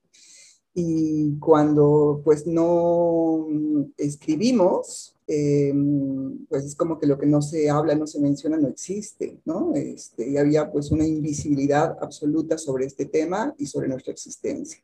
[0.74, 3.48] Y cuando pues no
[3.96, 8.68] escribimos, em, pues es como que lo que no se habla, no se menciona, no
[8.68, 9.74] existe, ¿no?
[9.74, 14.80] Este, y había pues una invisibilidad absoluta sobre este tema y sobre nuestra existencia.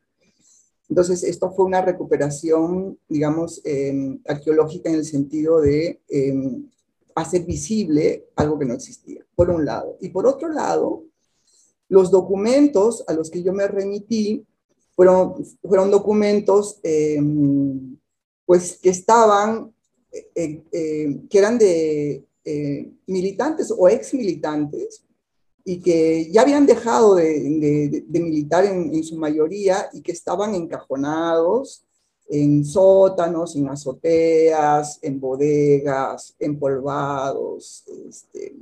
[0.89, 6.69] Entonces, esto fue una recuperación, digamos, em, arqueológica en el sentido de em,
[7.15, 9.97] hacer visible algo que no existía, por un lado.
[10.01, 11.05] Y por otro lado,
[11.87, 14.45] los documentos a los que yo me remití
[14.95, 16.79] fueron, fueron documentos
[18.45, 19.73] pues, que estaban,
[20.11, 25.03] eh, eh, que eran de eh, militantes o ex militantes
[25.63, 31.85] y que ya habían dejado de, militar en, su mayoría y que estaban encajonados
[32.27, 38.55] en sótanos, en azoteas, en bodegas, empolvados, este,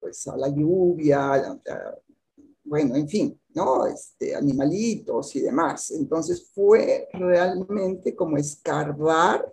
[0.00, 1.60] pues a la lluvia,
[2.64, 3.86] bueno, en fin, ¿no?
[3.86, 5.92] Este, animalitos y demás.
[5.92, 9.46] Entonces fue realmente como escarbar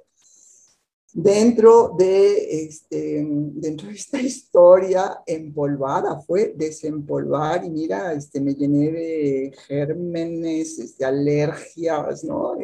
[1.14, 8.92] dentro de, este, dentro de esta historia empolvada, fue desempolvar y mira, este, me llené
[8.92, 12.58] de gérmenes, este, alergias, ¿no?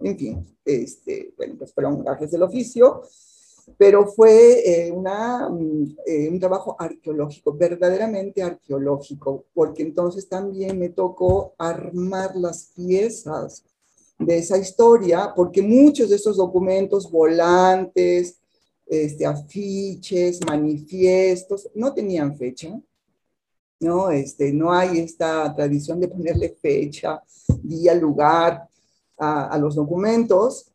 [0.00, 3.02] En fin, este, bueno, pues fueron gajes del oficio,
[3.78, 5.48] pero fue eh, una,
[6.04, 13.64] eh, un trabajo arqueológico, verdaderamente arqueológico, porque entonces también me tocó armar las piezas
[14.24, 18.38] de esa historia, porque muchos de estos documentos, volantes,
[18.86, 22.78] este, afiches, manifiestos, no tenían fecha,
[23.80, 24.10] ¿no?
[24.10, 27.22] Este, no hay esta tradición de ponerle fecha,
[27.62, 28.68] día, lugar
[29.18, 30.70] a, a los documentos.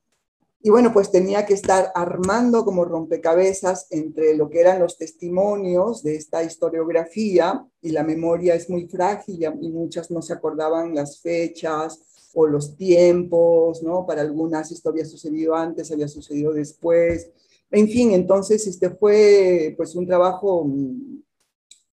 [0.62, 6.04] Y bueno, pues tenía que estar armando como rompecabezas entre lo que eran los testimonios
[6.04, 11.22] de esta historiografía, y la memoria es muy frágil y muchas no se acordaban las
[11.22, 12.02] fechas,
[12.40, 14.06] o los tiempos, ¿no?
[14.06, 17.30] Para algunas esto había sucedido antes, había sucedido después.
[17.72, 21.22] En fin, entonces este fue pues un trabajo mm,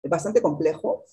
[0.04, 1.04] bastante complejo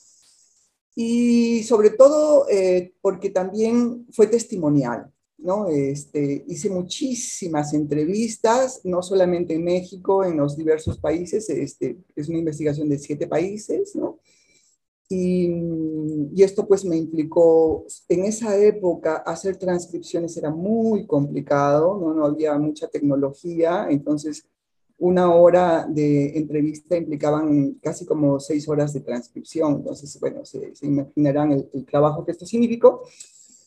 [0.95, 5.67] y sobre todo eh, porque también fue testimonial, ¿no?
[5.67, 12.37] Este, hice muchísimas entrevistas, no solamente en México, en los diversos países, este, es una
[12.37, 14.19] investigación de siete países, ¿no?
[15.09, 22.25] Y, esto pues me implicó, en esa época hacer transcripciones era muy complicado, no, no
[22.25, 24.45] había mucha tecnología, entonces
[24.97, 31.51] una hora de entrevista implicaban casi como seis horas de transcripción, entonces bueno, se, imaginarán
[31.51, 33.03] el, trabajo que esto significó.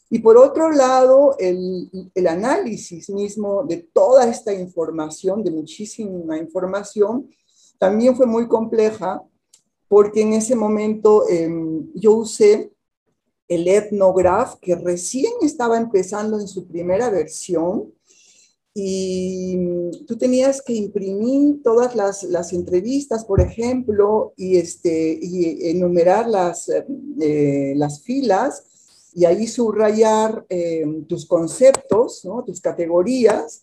[0.09, 7.29] Y por otro lado, el, el análisis mismo de toda esta información, de muchísima información,
[7.79, 9.23] también fue muy compleja
[9.89, 12.73] porque en ese momento em, yo usé
[13.49, 17.93] el Ethnograph, que recién estaba empezando en su primera versión,
[18.79, 19.57] y
[20.07, 26.69] tú tenías que imprimir todas las, las entrevistas, por ejemplo, y, este, y enumerar las,
[26.69, 28.65] eh, las filas,
[29.15, 32.45] y ahí subrayar em, tus conceptos, ¿no?
[32.45, 33.63] tus categorías,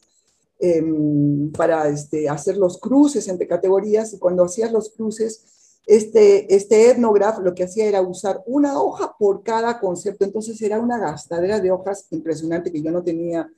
[0.59, 6.91] em, para este, hacer los cruces entre categorías, y cuando hacías los cruces, este, este
[6.91, 11.59] etnograph lo que hacía era usar una hoja por cada concepto, entonces era una gastadera
[11.59, 13.49] de hojas impresionante que yo no tenía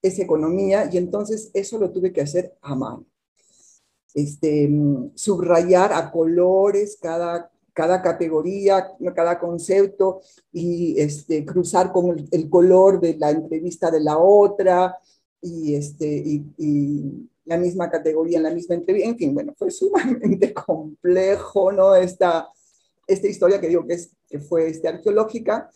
[0.00, 3.04] esa economía y entonces eso lo tuve que hacer a mano.
[4.14, 4.70] Este,
[5.14, 10.20] subrayar a colores cada, cada categoría, cada concepto
[10.52, 14.96] y este, cruzar con el, color de la entrevista de la otra
[15.40, 20.52] y, este, y la misma categoría, en la misma entrevista, en fin, bueno, fue sumamente
[20.66, 21.94] complejo, ¿no?
[21.94, 22.48] Esta,
[23.06, 25.70] esta historia que digo que, es, que fue este, arqueológica,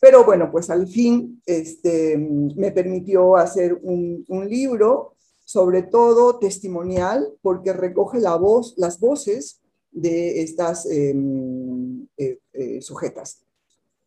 [0.00, 7.34] pero bueno, pues al fin este, me permitió hacer un, un libro, sobre todo testimonial,
[7.42, 9.60] porque recoge la voz, las voces
[9.90, 13.44] de estas em, eh, eh, sujetas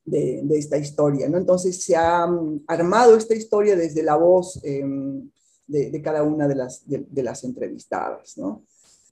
[0.06, 1.38] de, de, esta historia, ¿no?
[1.38, 4.60] Entonces se ha mm, armado esta historia desde la voz
[5.68, 8.38] de, cada una de las, de, las entrevistadas.
[8.38, 8.64] ¿no?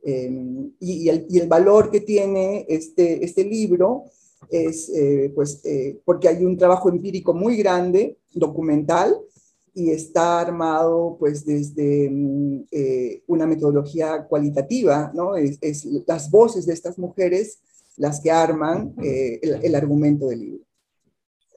[0.03, 4.05] Em, y, el, y, el, valor que tiene este, este libro
[4.49, 9.15] es eh, pues, eh, porque hay un trabajo empírico muy grande, documental,
[9.73, 15.37] y está armado pues desde mm, eh, una metodología cualitativa, ¿no?
[15.37, 17.59] Es, es, las voces de estas mujeres
[17.97, 20.65] las que arman el, el argumento del libro.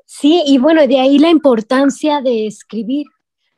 [0.05, 3.07] Sí, y bueno, de ahí la importancia de escribir,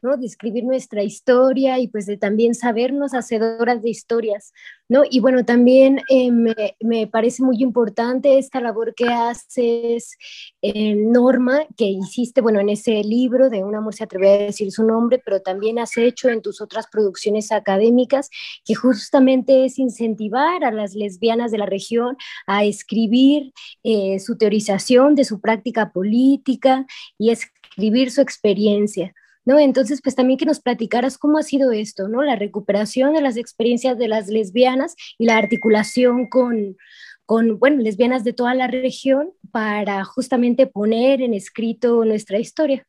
[0.03, 0.17] ¿no?
[0.17, 4.53] De escribir nuestra historia y pues de también sabernos hacedoras de historias,
[4.89, 5.03] ¿no?
[5.09, 10.17] Y bueno, también eh, me, me, parece muy importante esta labor que haces,
[10.63, 14.71] en Norma, que hiciste, bueno, en ese libro de Un amor se atreve a decir
[14.71, 18.31] su nombre, pero también has hecho en tus otras producciones académicas,
[18.65, 22.17] que justamente es incentivar a las lesbianas de la región
[22.47, 26.87] a escribir eh, su teorización de su práctica política
[27.19, 29.15] y escribir su experiencia.
[29.47, 29.59] ¿No?
[29.61, 32.23] Entonces, pues también que nos platicaras cómo ha sido esto, ¿no?
[32.23, 36.77] La recuperación de las experiencias de las lesbianas y la articulación con,
[37.25, 42.87] con, bueno, lesbianas de toda la región para justamente poner en escrito nuestra historia.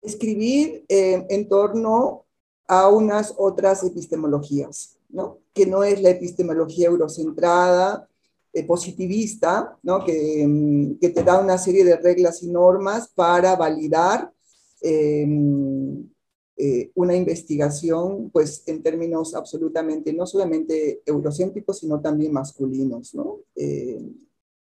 [0.00, 2.24] Escribir eh, en torno
[2.68, 5.38] a unas otras epistemologías, ¿no?
[5.52, 8.08] Que no es la epistemología eurocentrada,
[8.52, 10.04] eh, positivista, ¿no?
[10.04, 14.32] Que, mm, que, te da una serie de reglas y normas para validar
[14.80, 16.08] Em,
[16.56, 23.40] eh, una investigación, pues en términos absolutamente, no solamente eurocéntricos, sino también masculinos, ¿no?
[23.54, 24.02] Eh,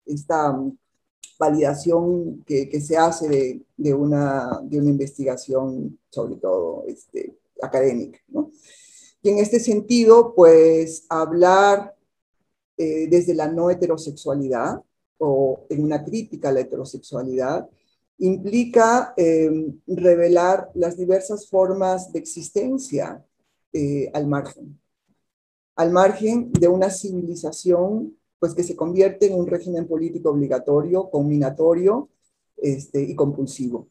[0.06, 0.60] esta
[1.40, 8.20] validación que, que se hace de, de, una, de una investigación, sobre todo este, académica,
[8.28, 8.52] ¿no?
[9.22, 11.96] Y en este sentido, pues hablar
[12.78, 14.82] eh, desde la no heterosexualidad
[15.18, 17.68] o en una crítica a la heterosexualidad,
[18.20, 23.26] implica em, revelar las diversas formas de existencia
[23.74, 24.80] eh, al margen,
[25.76, 32.10] al margen de una civilización pues, que se convierte en un régimen político obligatorio, combinatorio
[32.58, 33.88] este, y compulsivo.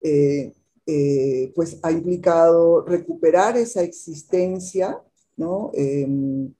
[0.00, 0.52] Eh,
[0.86, 5.02] eh, pues ha implicado recuperar esa existencia,
[5.36, 5.70] ¿no?
[5.74, 6.54] Em,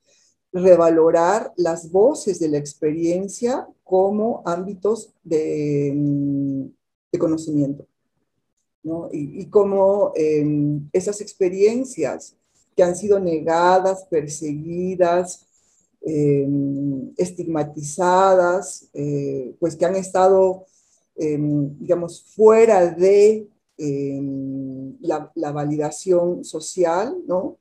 [0.53, 6.73] revalorar las voces de la experiencia como ámbitos de, em,
[7.13, 7.87] de conocimiento.
[8.83, 9.09] ¿no?
[9.13, 12.37] Y, y cómo em, esas experiencias
[12.79, 15.45] que han sido negadas, perseguidas,
[16.01, 20.65] em, estigmatizadas, eh, pues que han estado,
[21.17, 23.49] em, digamos, fuera de
[25.01, 27.59] la, validación social, ¿no?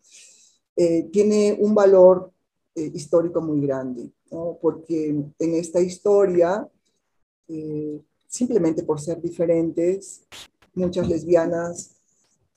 [0.75, 2.31] Eh, tiene un valor
[2.75, 4.57] eh, histórico muy grande, ¿no?
[4.61, 6.67] porque en esta historia
[8.27, 10.27] simplemente por ser diferentes.
[10.73, 11.95] Muchas lesbianas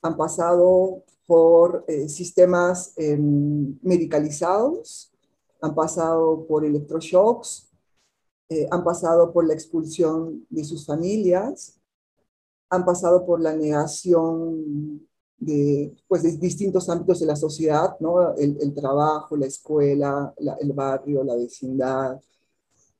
[0.02, 5.12] han pasado por eh, sistemas em, medicalizados,
[5.60, 7.70] han pasado por electroshocks,
[8.48, 11.78] eh, han pasado por la expulsión de sus familias,
[12.68, 15.06] han pasado por la negación
[15.38, 18.34] de, pues, de distintos ámbitos de la sociedad, ¿no?
[18.34, 22.20] el, trabajo, la escuela, el barrio, la vecindad.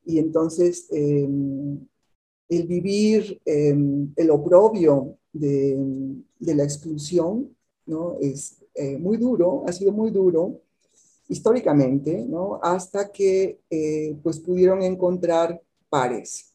[0.05, 1.87] Y entonces em,
[2.51, 5.79] el vivir em, el oprobio de,
[6.41, 8.17] la exclusión, ¿no?
[8.21, 10.61] Es eh, muy duro, ha sido muy duro
[11.29, 12.59] históricamente, ¿no?
[12.61, 16.53] Hasta que eh, pues pudieron encontrar pares.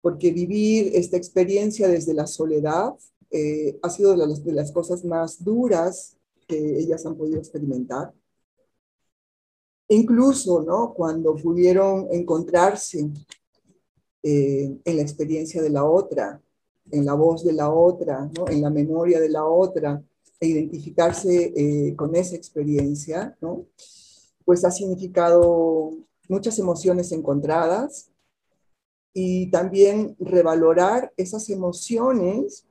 [0.00, 2.94] Porque vivir esta experiencia desde la soledad
[3.30, 6.16] eh, ha sido de de las cosas más duras
[6.46, 8.14] que ellas han podido experimentar.
[9.88, 10.94] Incluso, ¿no?
[10.94, 13.10] Cuando pudieron encontrarse
[14.28, 16.42] eh, en la experiencia de la otra,
[16.90, 20.02] en la voz de la otra, en la memoria de la otra,
[20.40, 23.38] e identificarse eh, con esa experiencia,
[24.44, 25.92] pues ha significado
[26.28, 28.10] muchas emociones encontradas
[29.14, 32.66] y también revalorar esas emociones.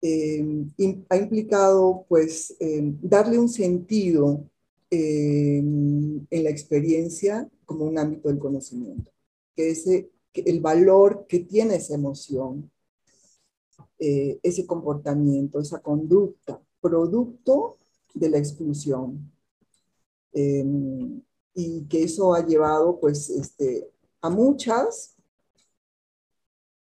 [0.00, 0.64] Eh,
[1.10, 2.56] ha implicado pues
[3.02, 4.42] darle un sentido
[4.90, 9.10] en la experiencia como un ámbito del conocimiento,
[9.54, 12.70] que ese el valor que tiene esa emoción,
[13.98, 17.78] eh, ese comportamiento, esa conducta, producto
[18.14, 19.30] de la exclusión.
[20.32, 21.20] Em,
[21.54, 25.16] y que eso ha llevado pues este, a muchas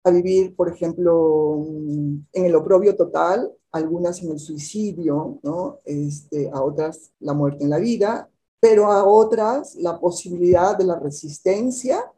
[0.04, 5.80] a vivir, por ejemplo, en el oprobio total, algunas en el suicidio, ¿no?
[5.86, 8.30] este, a otras la muerte en la vida,
[8.60, 12.13] pero a otras la posibilidad de la resistencia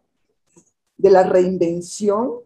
[1.05, 2.39] de la reinvención,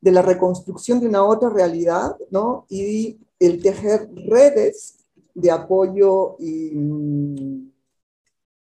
[0.00, 2.64] de la reconstrucción de una otra realidad, ¿no?
[2.70, 4.96] Y el tejer redes
[5.34, 6.72] de apoyo y,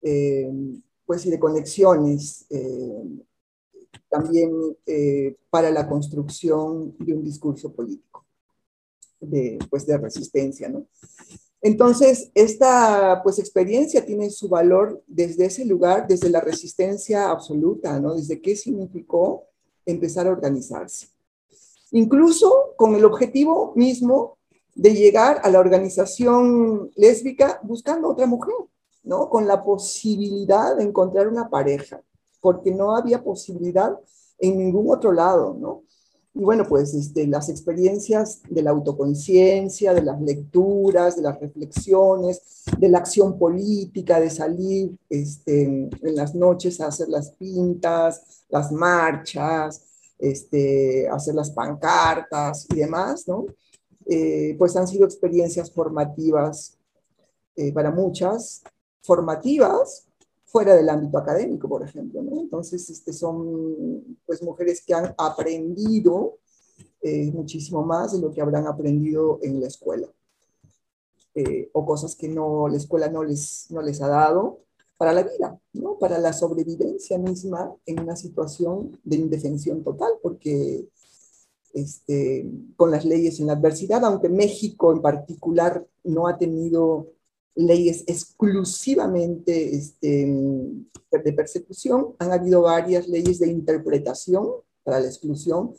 [0.01, 0.51] eh,
[1.05, 3.05] pues, y de conexiones eh,
[4.09, 4.53] también
[4.87, 8.25] eh, para la construcción de un discurso político,
[9.21, 10.87] de, pues, de resistencia, ¿no?
[11.63, 18.15] Entonces, esta pues, experiencia tiene su valor desde ese lugar, desde la resistencia absoluta, ¿no?
[18.15, 19.45] Desde qué significó
[19.85, 21.09] empezar a organizarse.
[21.93, 24.39] Incluso con el objetivo mismo
[24.75, 28.55] de llegar a la organización lésbica buscando otra mujer,
[29.03, 29.29] ¿no?
[29.29, 32.01] Con la posibilidad de encontrar una pareja,
[32.41, 33.99] porque no había posibilidad
[34.39, 35.83] en ningún otro lado, ¿no?
[36.33, 42.65] Y bueno, pues este, las experiencias de la autoconciencia, de las lecturas, de las reflexiones,
[42.79, 48.71] de la acción política, de salir este, en las noches a hacer las pintas, las
[48.71, 49.85] marchas,
[50.19, 53.47] este, hacer las pancartas y demás, ¿no?
[54.07, 56.77] Eh, pues han sido experiencias formativas
[57.57, 58.63] eh, para muchas,
[59.03, 60.10] formativas
[60.51, 62.23] fuera del ámbito académico, por ejemplo.
[62.23, 62.41] ¿no?
[62.41, 66.39] Entonces, este, son pues, mujeres que han aprendido
[67.03, 70.09] eh, muchísimo más de lo que habrán aprendido en la escuela.
[71.73, 74.61] o cosas que no, la escuela no les, no les ha dado
[75.01, 75.99] para la vida, ¿no?
[75.99, 80.91] para la sobrevivencia misma en una situación de indefensión total, porque
[81.73, 87.07] este, con las leyes en la adversidad, aunque México en particular no ha tenido
[87.67, 90.27] leyes exclusivamente este,
[91.11, 94.49] de persecución, han habido varias leyes de interpretación
[94.83, 95.75] para la exclusión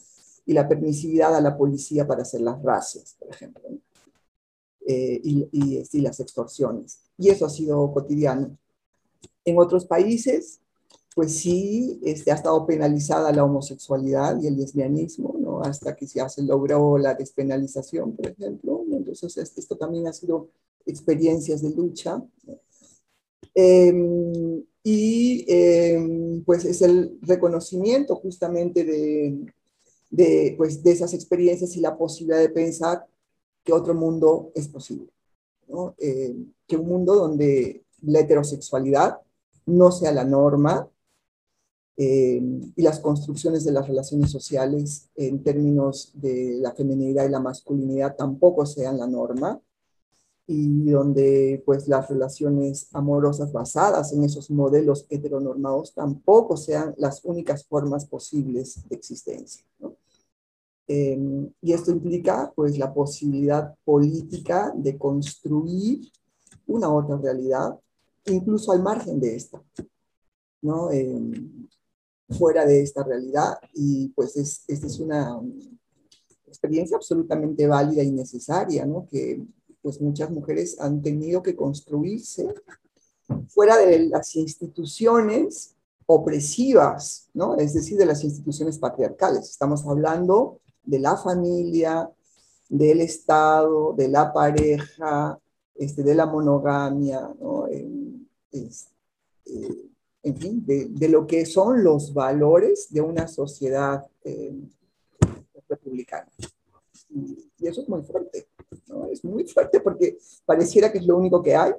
[0.45, 3.63] y la permisividad a la policía para hacer las racias, por ejemplo,
[4.88, 6.99] eh, y, este, y las extorsiones.
[7.17, 8.57] Y eso ha sido cotidiano.
[9.45, 10.59] En otros países,
[11.15, 15.61] pues sí, este, ha estado penalizada la homosexualidad y el lesbianismo, ¿no?
[15.61, 18.84] Hasta que se logró la despenalización, por ejemplo.
[18.91, 20.49] Entonces, esto también ha sido
[20.86, 22.23] experiencias de lucha.
[23.53, 28.84] Em, y em, pues es el reconocimiento justamente
[30.09, 33.05] de, pues, de esas experiencias y la posibilidad de pensar
[33.63, 35.11] que otro mundo es posible.
[35.67, 35.95] ¿no?
[35.99, 39.17] Em, que un mundo donde la heterosexualidad
[39.65, 40.89] no sea la norma,
[41.97, 48.15] y las construcciones de las relaciones sociales en términos de la feminidad y la masculinidad
[48.15, 49.61] tampoco sean la norma
[50.47, 57.65] y donde pues las relaciones amorosas basadas en esos modelos heteronormados tampoco sean las únicas
[57.65, 59.63] formas posibles de existencia.
[60.87, 66.11] Em, y esto implica pues la posibilidad política de construir
[66.67, 67.79] una otra realidad,
[68.25, 69.61] incluso al margen de esta.
[70.61, 70.91] ¿no?
[70.91, 71.67] Em,
[72.29, 75.39] fuera de esta realidad y pues es, esta es una
[76.47, 79.07] experiencia absolutamente válida y necesaria, ¿no?
[79.09, 79.41] Que
[79.82, 82.53] pues muchas mujeres han tenido que construirse
[83.47, 85.75] fuera de las instituciones
[86.05, 87.55] opresivas, ¿no?
[87.55, 89.49] Es decir, de las instituciones patriarcales.
[89.49, 92.09] Estamos hablando de la familia,
[92.67, 95.39] del Estado, de la pareja,
[95.75, 97.67] este, de la monogamia, ¿no?
[98.51, 98.88] Es,
[99.45, 99.89] eh,
[100.23, 104.55] en fin, de, lo que son los valores de una sociedad eh,
[105.67, 106.29] republicana.
[107.09, 108.47] Y, eso es muy fuerte,
[108.88, 109.07] ¿no?
[109.07, 111.74] Es muy fuerte porque pareciera que es lo único que hay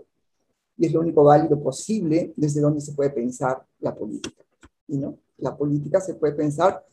[0.77, 4.43] y es lo único válido posible desde donde se puede pensar la política.
[4.89, 6.85] Y no, la política se puede pensar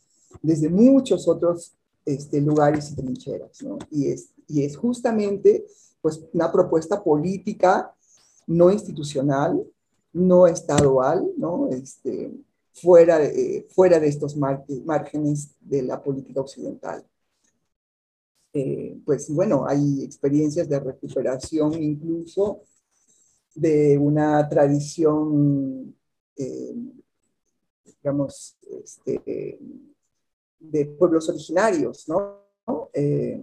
[0.42, 1.72] desde muchos otros
[2.04, 3.78] este, lugares y trincheras, ¿no?
[3.90, 5.64] Y es, y es justamente
[6.00, 7.94] pues, una propuesta política
[8.46, 9.62] no institucional,
[10.12, 11.68] no estadual, ¿no?
[11.68, 12.32] Este,
[12.72, 17.04] fuera, de, fuera de estos márgenes de la política occidental.
[18.52, 22.62] Eh, pues bueno, hay experiencias de recuperación incluso
[23.54, 25.94] de una tradición,
[26.36, 26.74] eh,
[27.84, 29.58] digamos, este,
[30.58, 32.40] de pueblos originarios, ¿no?
[32.92, 33.40] Eh,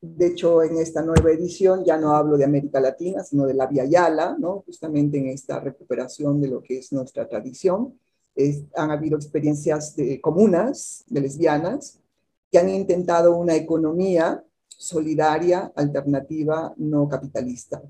[0.00, 3.66] de hecho, en esta nueva edición ya no hablo de América Latina, sino de la
[3.66, 4.62] Via Yala, ¿no?
[4.64, 7.98] justamente en esta recuperación de lo que es nuestra tradición.
[8.76, 11.98] han habido experiencias de comunas, de lesbianas,
[12.50, 17.82] que han intentado una economía solidaria, alternativa, no capitalista.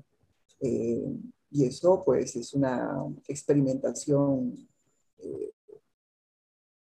[0.59, 1.15] Eh,
[1.51, 4.67] y eso, pues, es una experimentación,
[5.19, 5.51] eh,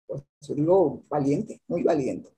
[0.07, 2.31] pues, yo digo, valiente, muy valiente.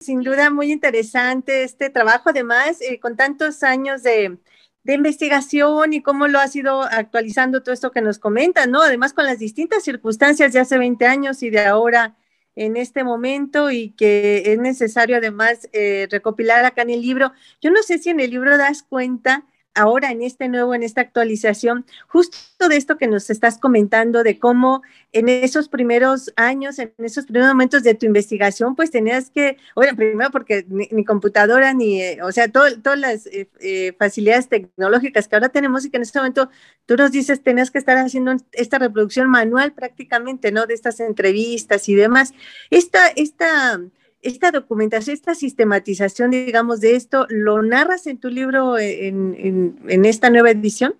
[0.00, 4.38] Sin duda, muy interesante este trabajo, además, eh, con tantos años de,
[4.84, 8.82] investigación y cómo lo ha ido actualizando todo esto que nos comentan, ¿no?
[8.82, 12.16] Además, con las distintas circunstancias de hace 20 años y de ahora
[12.56, 17.32] en este momento y que es necesario además eh, recopilar acá en el libro.
[17.60, 19.44] Yo no sé si en el libro das cuenta
[19.74, 24.38] ahora en este nuevo, en esta actualización, justo de esto que nos estás comentando, de
[24.38, 29.56] cómo en esos primeros años, en esos primeros momentos de tu investigación, pues tenías que,
[29.74, 35.28] bueno, primero porque ni, computadora, ni, eh, o sea, todas las eh, eh, facilidades tecnológicas
[35.28, 36.50] que ahora tenemos y que en este momento
[36.86, 40.66] tú nos dices, tenías que estar haciendo esta reproducción manual prácticamente, ¿no?
[40.66, 42.32] De estas entrevistas y demás.
[42.70, 43.80] Esta, esta
[44.22, 50.30] esta documentación, esta sistematización, digamos, de esto, ¿lo narras en tu libro en, en, esta
[50.30, 50.94] nueva edición?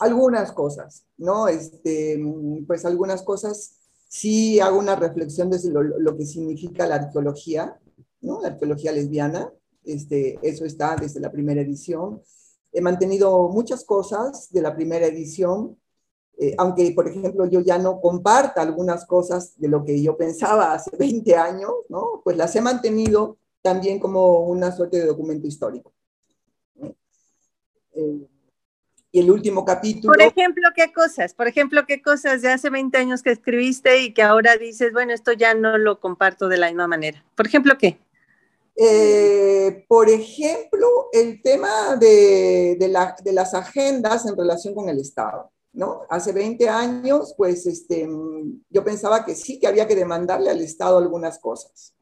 [0.00, 1.48] Algunas cosas, ¿no?
[1.48, 2.18] Este,
[2.66, 3.76] pues algunas cosas
[4.08, 7.78] sí hago una reflexión lo, lo, que significa la arqueología,
[8.22, 8.40] ¿no?
[8.40, 9.52] La arqueología lesbiana,
[9.84, 12.22] este, eso está desde la primera edición.
[12.72, 15.76] He mantenido muchas cosas de la primera edición,
[16.40, 20.72] eh, aunque, por ejemplo, yo ya no comparta algunas cosas de lo que yo pensaba
[20.72, 22.20] hace 20 años, ¿no?
[22.22, 25.92] Pues las he mantenido también como una suerte de documento histórico.
[27.92, 28.28] Eh,
[29.10, 30.12] y el último capítulo...
[30.12, 31.34] Por ejemplo, ¿qué cosas?
[31.34, 35.12] Por ejemplo, ¿qué cosas de hace 20 años que escribiste y que ahora dices, bueno,
[35.12, 37.24] esto ya no lo comparto de la misma manera?
[37.34, 37.98] Por ejemplo, ¿qué?
[38.76, 45.50] Eh, por ejemplo, el tema de, de las agendas en relación con el Estado.
[45.78, 46.00] ¿No?
[46.10, 48.08] Hace 20 años, pues este,
[48.68, 51.94] yo pensaba que sí, que había que demandarle al Estado algunas cosas.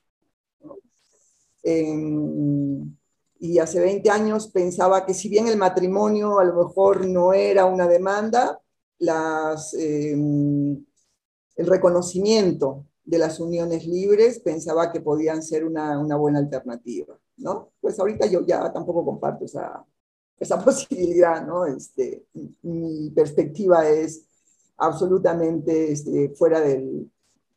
[1.62, 2.96] Em,
[3.38, 7.66] y hace 20 años pensaba que si bien el matrimonio a lo mejor no era
[7.66, 8.58] una demanda,
[9.78, 10.82] em,
[11.56, 17.72] el reconocimiento de las uniones libres pensaba que podían ser una, una buena alternativa, ¿no?
[17.82, 19.84] Pues ahorita yo ya tampoco comparto esa,
[20.39, 21.66] esa posibilidad, ¿no?
[21.66, 22.24] Este,
[22.62, 24.24] mi perspectiva es
[24.76, 27.09] absolutamente este, fuera de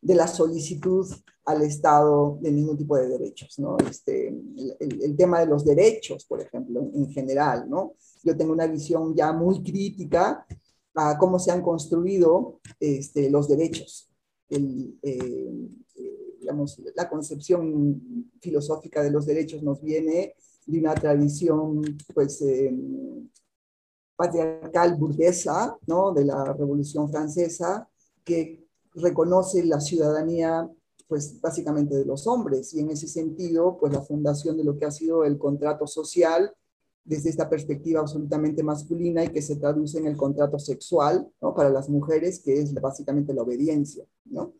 [0.02, 1.06] la solicitud
[1.44, 3.76] al Estado de ningún tipo de derechos, ¿no?
[3.78, 7.94] Este, el, tema de los derechos, por ejemplo, en general, ¿no?
[8.22, 10.46] Yo tengo una visión ya muy crítica
[10.94, 14.10] a cómo se han construido este, los derechos.
[14.48, 15.68] Eh,
[16.94, 20.34] la concepción filosófica de los derechos nos viene
[20.70, 21.82] de una tradición
[22.14, 22.72] pues, eh,
[24.16, 26.12] patriarcal burguesa, ¿no?
[26.12, 27.88] de la Revolución Francesa,
[28.24, 30.68] que reconoce la ciudadanía
[31.08, 34.84] pues básicamente de los hombres y en ese sentido pues la fundación de lo que
[34.84, 36.54] ha sido el contrato social
[37.04, 41.52] desde esta perspectiva absolutamente masculina y que se traduce en el contrato sexual ¿no?
[41.52, 44.52] para las mujeres que es básicamente la obediencia ¿no?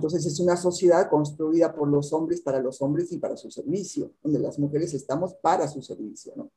[0.00, 4.14] Entonces es una sociedad construida por los hombres para los hombres y para su servicio,
[4.22, 6.32] donde las mujeres estamos para su servicio.
[6.36, 6.50] ¿no?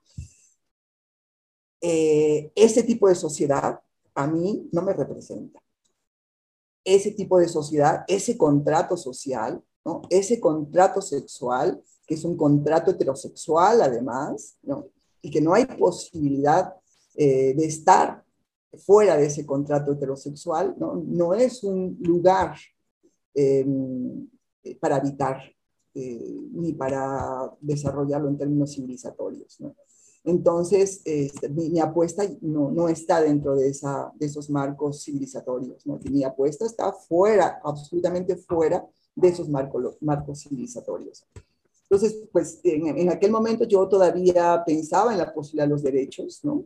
[1.81, 3.81] Eh, ese tipo de sociedad
[4.15, 5.61] a mí no me representa.
[6.85, 10.03] Ese tipo de sociedad, ese contrato social, ¿no?
[10.09, 14.87] ese contrato sexual, que es un contrato heterosexual además, ¿no?
[15.21, 16.73] y que no hay posibilidad
[17.15, 18.23] eh, de estar
[18.85, 20.95] fuera de ese contrato heterosexual, ¿no?
[21.05, 22.55] no es un lugar
[23.35, 24.27] Em,
[24.79, 25.41] para habitar
[25.93, 29.59] eh, ni para desarrollarlo en términos civilizatorios.
[30.23, 35.99] Entonces, este, mi, apuesta no, no, está dentro de, esa, de esos marcos civilizatorios, ¿no?
[36.09, 41.25] mi apuesta está fuera, absolutamente fuera de esos marcos, marcos civilizatorios.
[41.83, 46.39] Entonces, pues en, en, aquel momento yo todavía pensaba en la posibilidad de los derechos,
[46.43, 46.63] ¿no?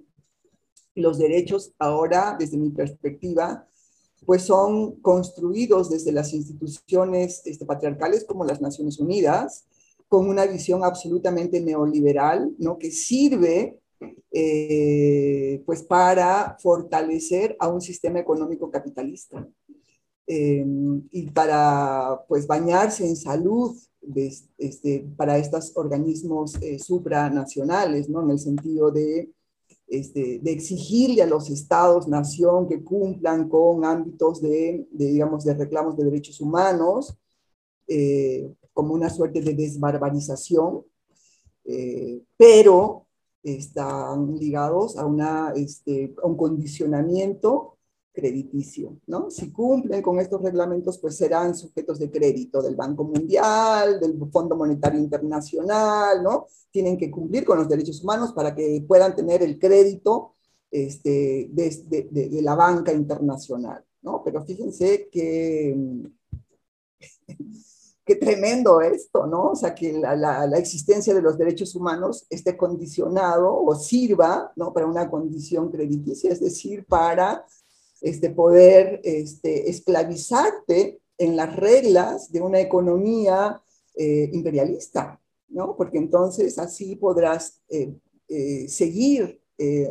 [0.94, 3.68] Los derechos ahora, desde mi perspectiva,
[4.26, 9.66] pues son construidos desde las instituciones este, patriarcales como las Naciones Unidas,
[10.08, 12.78] con una visión absolutamente neoliberal, ¿no?
[12.78, 13.80] que sirve
[14.32, 19.48] eh, pues para fortalecer a un sistema económico capitalista
[20.28, 23.76] em, y para pues bañarse en salud
[24.58, 28.22] este, para estos organismos eh, supranacionales, ¿no?
[28.24, 29.30] en el sentido de
[29.88, 35.96] este, de exigirle a los estados, nación, que cumplan con ámbitos de, digamos, de reclamos
[35.96, 37.18] de derechos humanos,
[37.88, 40.84] eh, como una suerte de desbarbarización,
[41.66, 43.08] eh, pero
[43.44, 47.77] están ligados a, una, este, a un condicionamiento
[48.18, 49.30] crediticio, ¿no?
[49.30, 54.56] Si cumplen con estos reglamentos, pues serán sujetos de crédito del Banco Mundial, del Fondo
[54.56, 56.48] Monetario Internacional, ¿no?
[56.72, 60.34] Tienen que cumplir con los derechos humanos para que puedan tener el crédito
[60.72, 64.24] este, de, la banca internacional, ¿no?
[64.26, 65.78] Pero fíjense que,
[68.04, 69.52] qué tremendo esto, ¿no?
[69.52, 74.52] O sea, que la, la, la, existencia de los derechos humanos esté condicionado o sirva,
[74.56, 74.74] ¿no?
[74.74, 77.46] Para una condición crediticia, es decir, para
[78.02, 83.62] este, poder este, esclavizarte en las reglas de una economía
[83.96, 85.20] eh, imperialista,
[85.50, 85.76] ¿no?
[85.76, 87.94] Porque entonces así podrás eh,
[88.28, 89.42] eh, seguir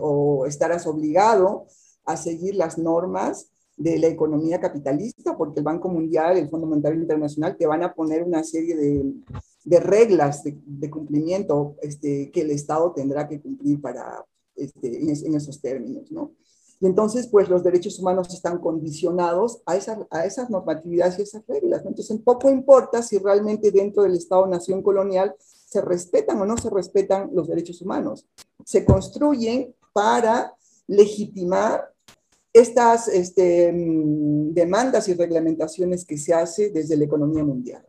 [0.01, 1.67] o estarás obligado
[2.05, 7.01] a seguir las normas de la economía capitalista, porque el Banco Mundial, el Fondo Monetario
[7.01, 9.13] Internacional te van a poner una serie de,
[9.65, 15.11] de reglas de, de cumplimiento este, que el Estado tendrá que cumplir para, este, en,
[15.11, 16.33] en, esos términos, ¿no?
[16.81, 19.73] Y entonces, pues los derechos humanos están condicionados a,
[20.11, 21.85] a esas normatividades y esas reglas.
[21.87, 27.31] Entonces, poco importa si realmente dentro del Estado-nación colonial se respetan o no se respetan
[27.33, 28.27] los derechos humanos.
[28.65, 30.55] Se construyen para
[30.87, 31.93] legitimar
[32.53, 37.87] estas este, mm, demandas y reglamentaciones que se hace desde la economía mundial.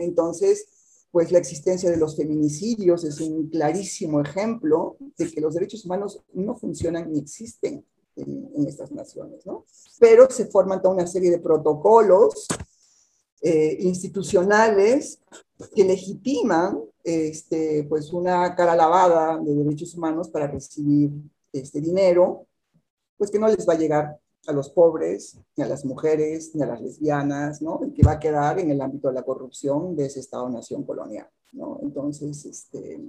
[0.00, 0.66] Entonces,
[1.14, 6.20] pues la existencia de los feminicidios es un clarísimo ejemplo de que los derechos humanos
[6.32, 7.86] no funcionan ni existen
[8.16, 9.64] en, estas naciones, ¿no?
[10.00, 12.48] Pero se forman toda una serie de protocolos
[13.42, 15.20] eh, institucionales
[15.72, 21.12] que legitiman este, pues una cara lavada de derechos humanos para recibir
[21.52, 22.48] este dinero,
[23.16, 26.62] pues que no les va a llegar a los pobres, ni a las mujeres, ni
[26.62, 27.80] a las lesbianas, ¿no?
[27.86, 31.28] Y que va a quedar en el ámbito de la corrupción de ese Estado-nación colonial,
[31.52, 31.80] ¿no?
[31.82, 33.00] Entonces, este,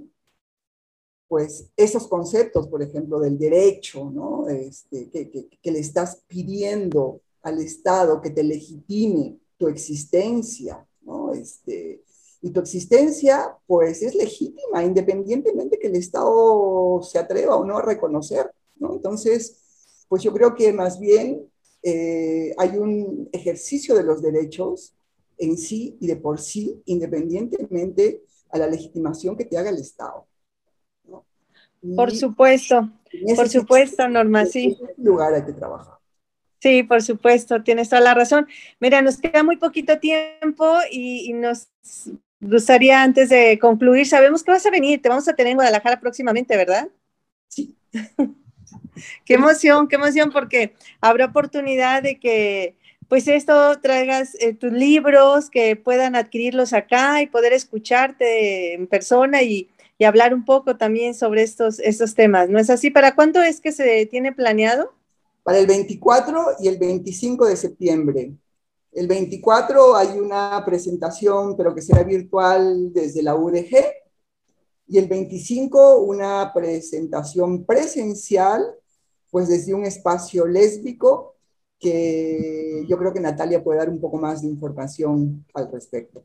[1.28, 4.48] pues esos conceptos, por ejemplo, del derecho, ¿no?
[4.48, 5.30] Este, que,
[5.60, 11.32] que, le estás pidiendo al Estado que te legitime tu existencia, ¿no?
[11.32, 12.02] Este,
[12.42, 17.82] y tu existencia, pues, es legítima, independientemente que el Estado se atreva o no a
[17.82, 18.94] reconocer, ¿no?
[18.94, 19.65] Entonces,
[20.08, 21.48] pues yo creo que más bien
[21.82, 24.94] eh, hay un ejercicio de los derechos
[25.38, 30.26] en sí y de por sí, independientemente a la legitimación que te haga el Estado.
[31.94, 32.90] Por supuesto,
[33.36, 34.76] por supuesto, Norma, sí.
[34.96, 35.94] Lugar hay que trabajar.
[36.58, 38.48] Sí, por supuesto, tienes toda la razón.
[38.80, 41.68] Mira, nos queda muy poquito tiempo y, y, nos
[42.40, 46.00] gustaría antes de concluir, sabemos que vas a venir, te vamos a tener en Guadalajara
[46.00, 46.88] próximamente, ¿verdad?
[47.48, 47.76] Sí.
[49.24, 52.76] qué emoción, qué emoción, porque habrá oportunidad de que
[53.08, 59.42] pues esto traigas eh, tus libros, que puedan adquirirlos acá y poder escucharte en persona
[59.42, 59.68] y,
[60.04, 62.50] hablar un poco también sobre estos, estos temas.
[62.50, 62.90] ¿No es así?
[62.90, 64.92] ¿Para cuándo es que se tiene planeado?
[65.42, 68.32] Para el 24 y el 25 de septiembre.
[68.92, 73.86] El 24 hay una presentación, pero que será virtual desde la UDG.
[74.88, 78.62] Y el 25 una presentación presencial
[79.30, 81.34] pues desde un espacio lésbico
[81.78, 86.24] que yo creo que Natalia puede dar un poco más de información al respecto.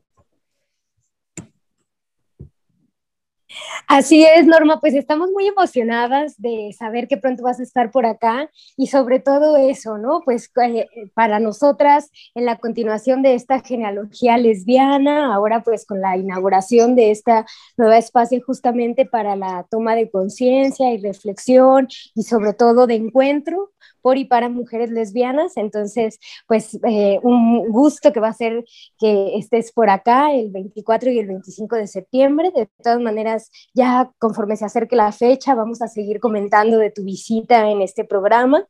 [3.88, 8.06] Así es, Norma, pues estamos muy emocionadas de saber que pronto vas a estar por
[8.06, 10.22] acá y sobre todo eso, ¿no?
[10.24, 16.16] Pues eh, para nosotras en la continuación de esta genealogía lesbiana, ahora pues con la
[16.16, 17.44] inauguración de esta
[17.76, 23.71] nueva espacio justamente para la toma de conciencia y reflexión y sobre todo de encuentro,
[24.00, 25.56] por y para mujeres lesbianas.
[25.56, 28.64] Entonces, pues eh, un gusto que va a ser
[28.98, 32.52] que estés por acá el 24 y el 25 de septiembre.
[32.54, 37.04] De todas maneras, ya conforme se acerque la fecha, vamos a seguir comentando de tu
[37.04, 38.66] visita en este programa.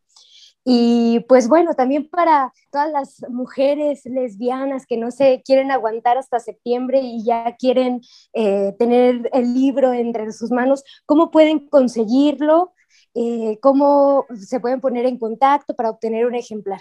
[0.64, 6.38] Y pues bueno, también para todas las mujeres lesbianas que no se quieren aguantar hasta
[6.38, 8.00] septiembre y ya quieren
[8.32, 12.72] eh, tener el libro entre sus manos, ¿cómo pueden conseguirlo?
[13.14, 16.80] Eh, ¿cómo se pueden poner en contacto para obtener un ejemplar?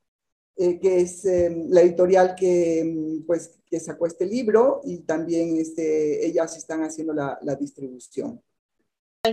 [0.57, 6.57] eh, que es la editorial que, pues, que sacó este libro y también este, ellas
[6.57, 8.41] están haciendo la distribución.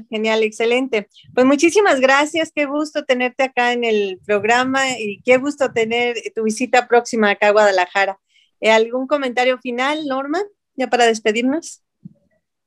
[0.10, 1.08] Genial, excelente.
[1.34, 6.44] Pues muchísimas gracias, qué gusto tenerte acá en el programa y qué gusto tener tu
[6.44, 8.20] visita próxima acá a Guadalajara.
[8.60, 10.42] Eh, ¿Algún comentario final, Norma,
[10.76, 11.84] ya para despedirnos?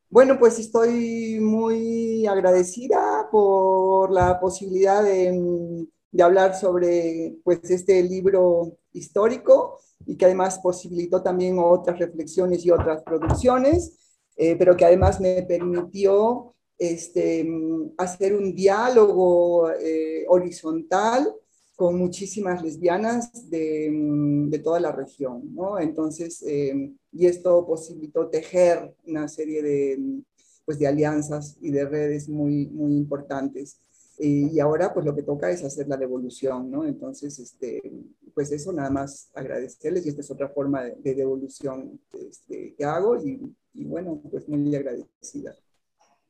[0.08, 8.78] Bueno, pues estoy muy agradecida por la posibilidad de, de hablar sobre pues, este libro
[8.92, 13.98] histórico y que además posibilitó también otras reflexiones y otras producciones,
[14.36, 17.48] eh, pero que además me permitió este,
[17.96, 21.34] hacer un diálogo eh, horizontal
[21.74, 23.90] con muchísimas lesbianas de,
[24.48, 25.78] de toda la región, ¿no?
[25.78, 30.22] Entonces, eh, y esto posibilitó tejer una serie de,
[30.64, 33.80] pues, de alianzas y de redes muy, muy importantes.
[34.18, 36.86] y ahora, pues lo que toca es hacer la devolución, ¿no?
[36.86, 37.82] Entonces, este,
[38.32, 43.16] pues eso nada más agradecerles y esta es otra forma de, devolución este, que hago
[43.16, 43.40] y,
[43.74, 45.54] y bueno, pues muy agradecida.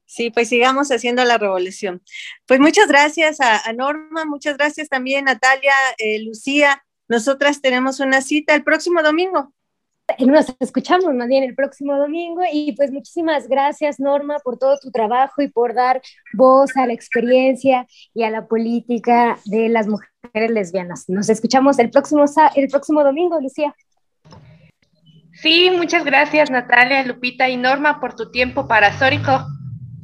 [0.07, 2.02] Sí, pues sigamos haciendo la revolución.
[2.46, 6.82] Pues muchas gracias a, Norma, muchas gracias también Natalia, eh, Lucía.
[7.09, 9.52] Nosotras tenemos una cita el próximo domingo.
[10.20, 14.92] Nos escuchamos más bien el próximo domingo y pues muchísimas gracias Norma por todo tu
[14.92, 16.00] trabajo y por dar
[16.32, 21.09] voz a la experiencia y a la política de las mujeres mujeres lesbianas.
[21.09, 23.74] Nos escuchamos el próximo, el próximo domingo, Lucía.
[25.32, 29.46] Sí, muchas gracias Natalia, Lupita y Norma por tu tiempo para Sórico,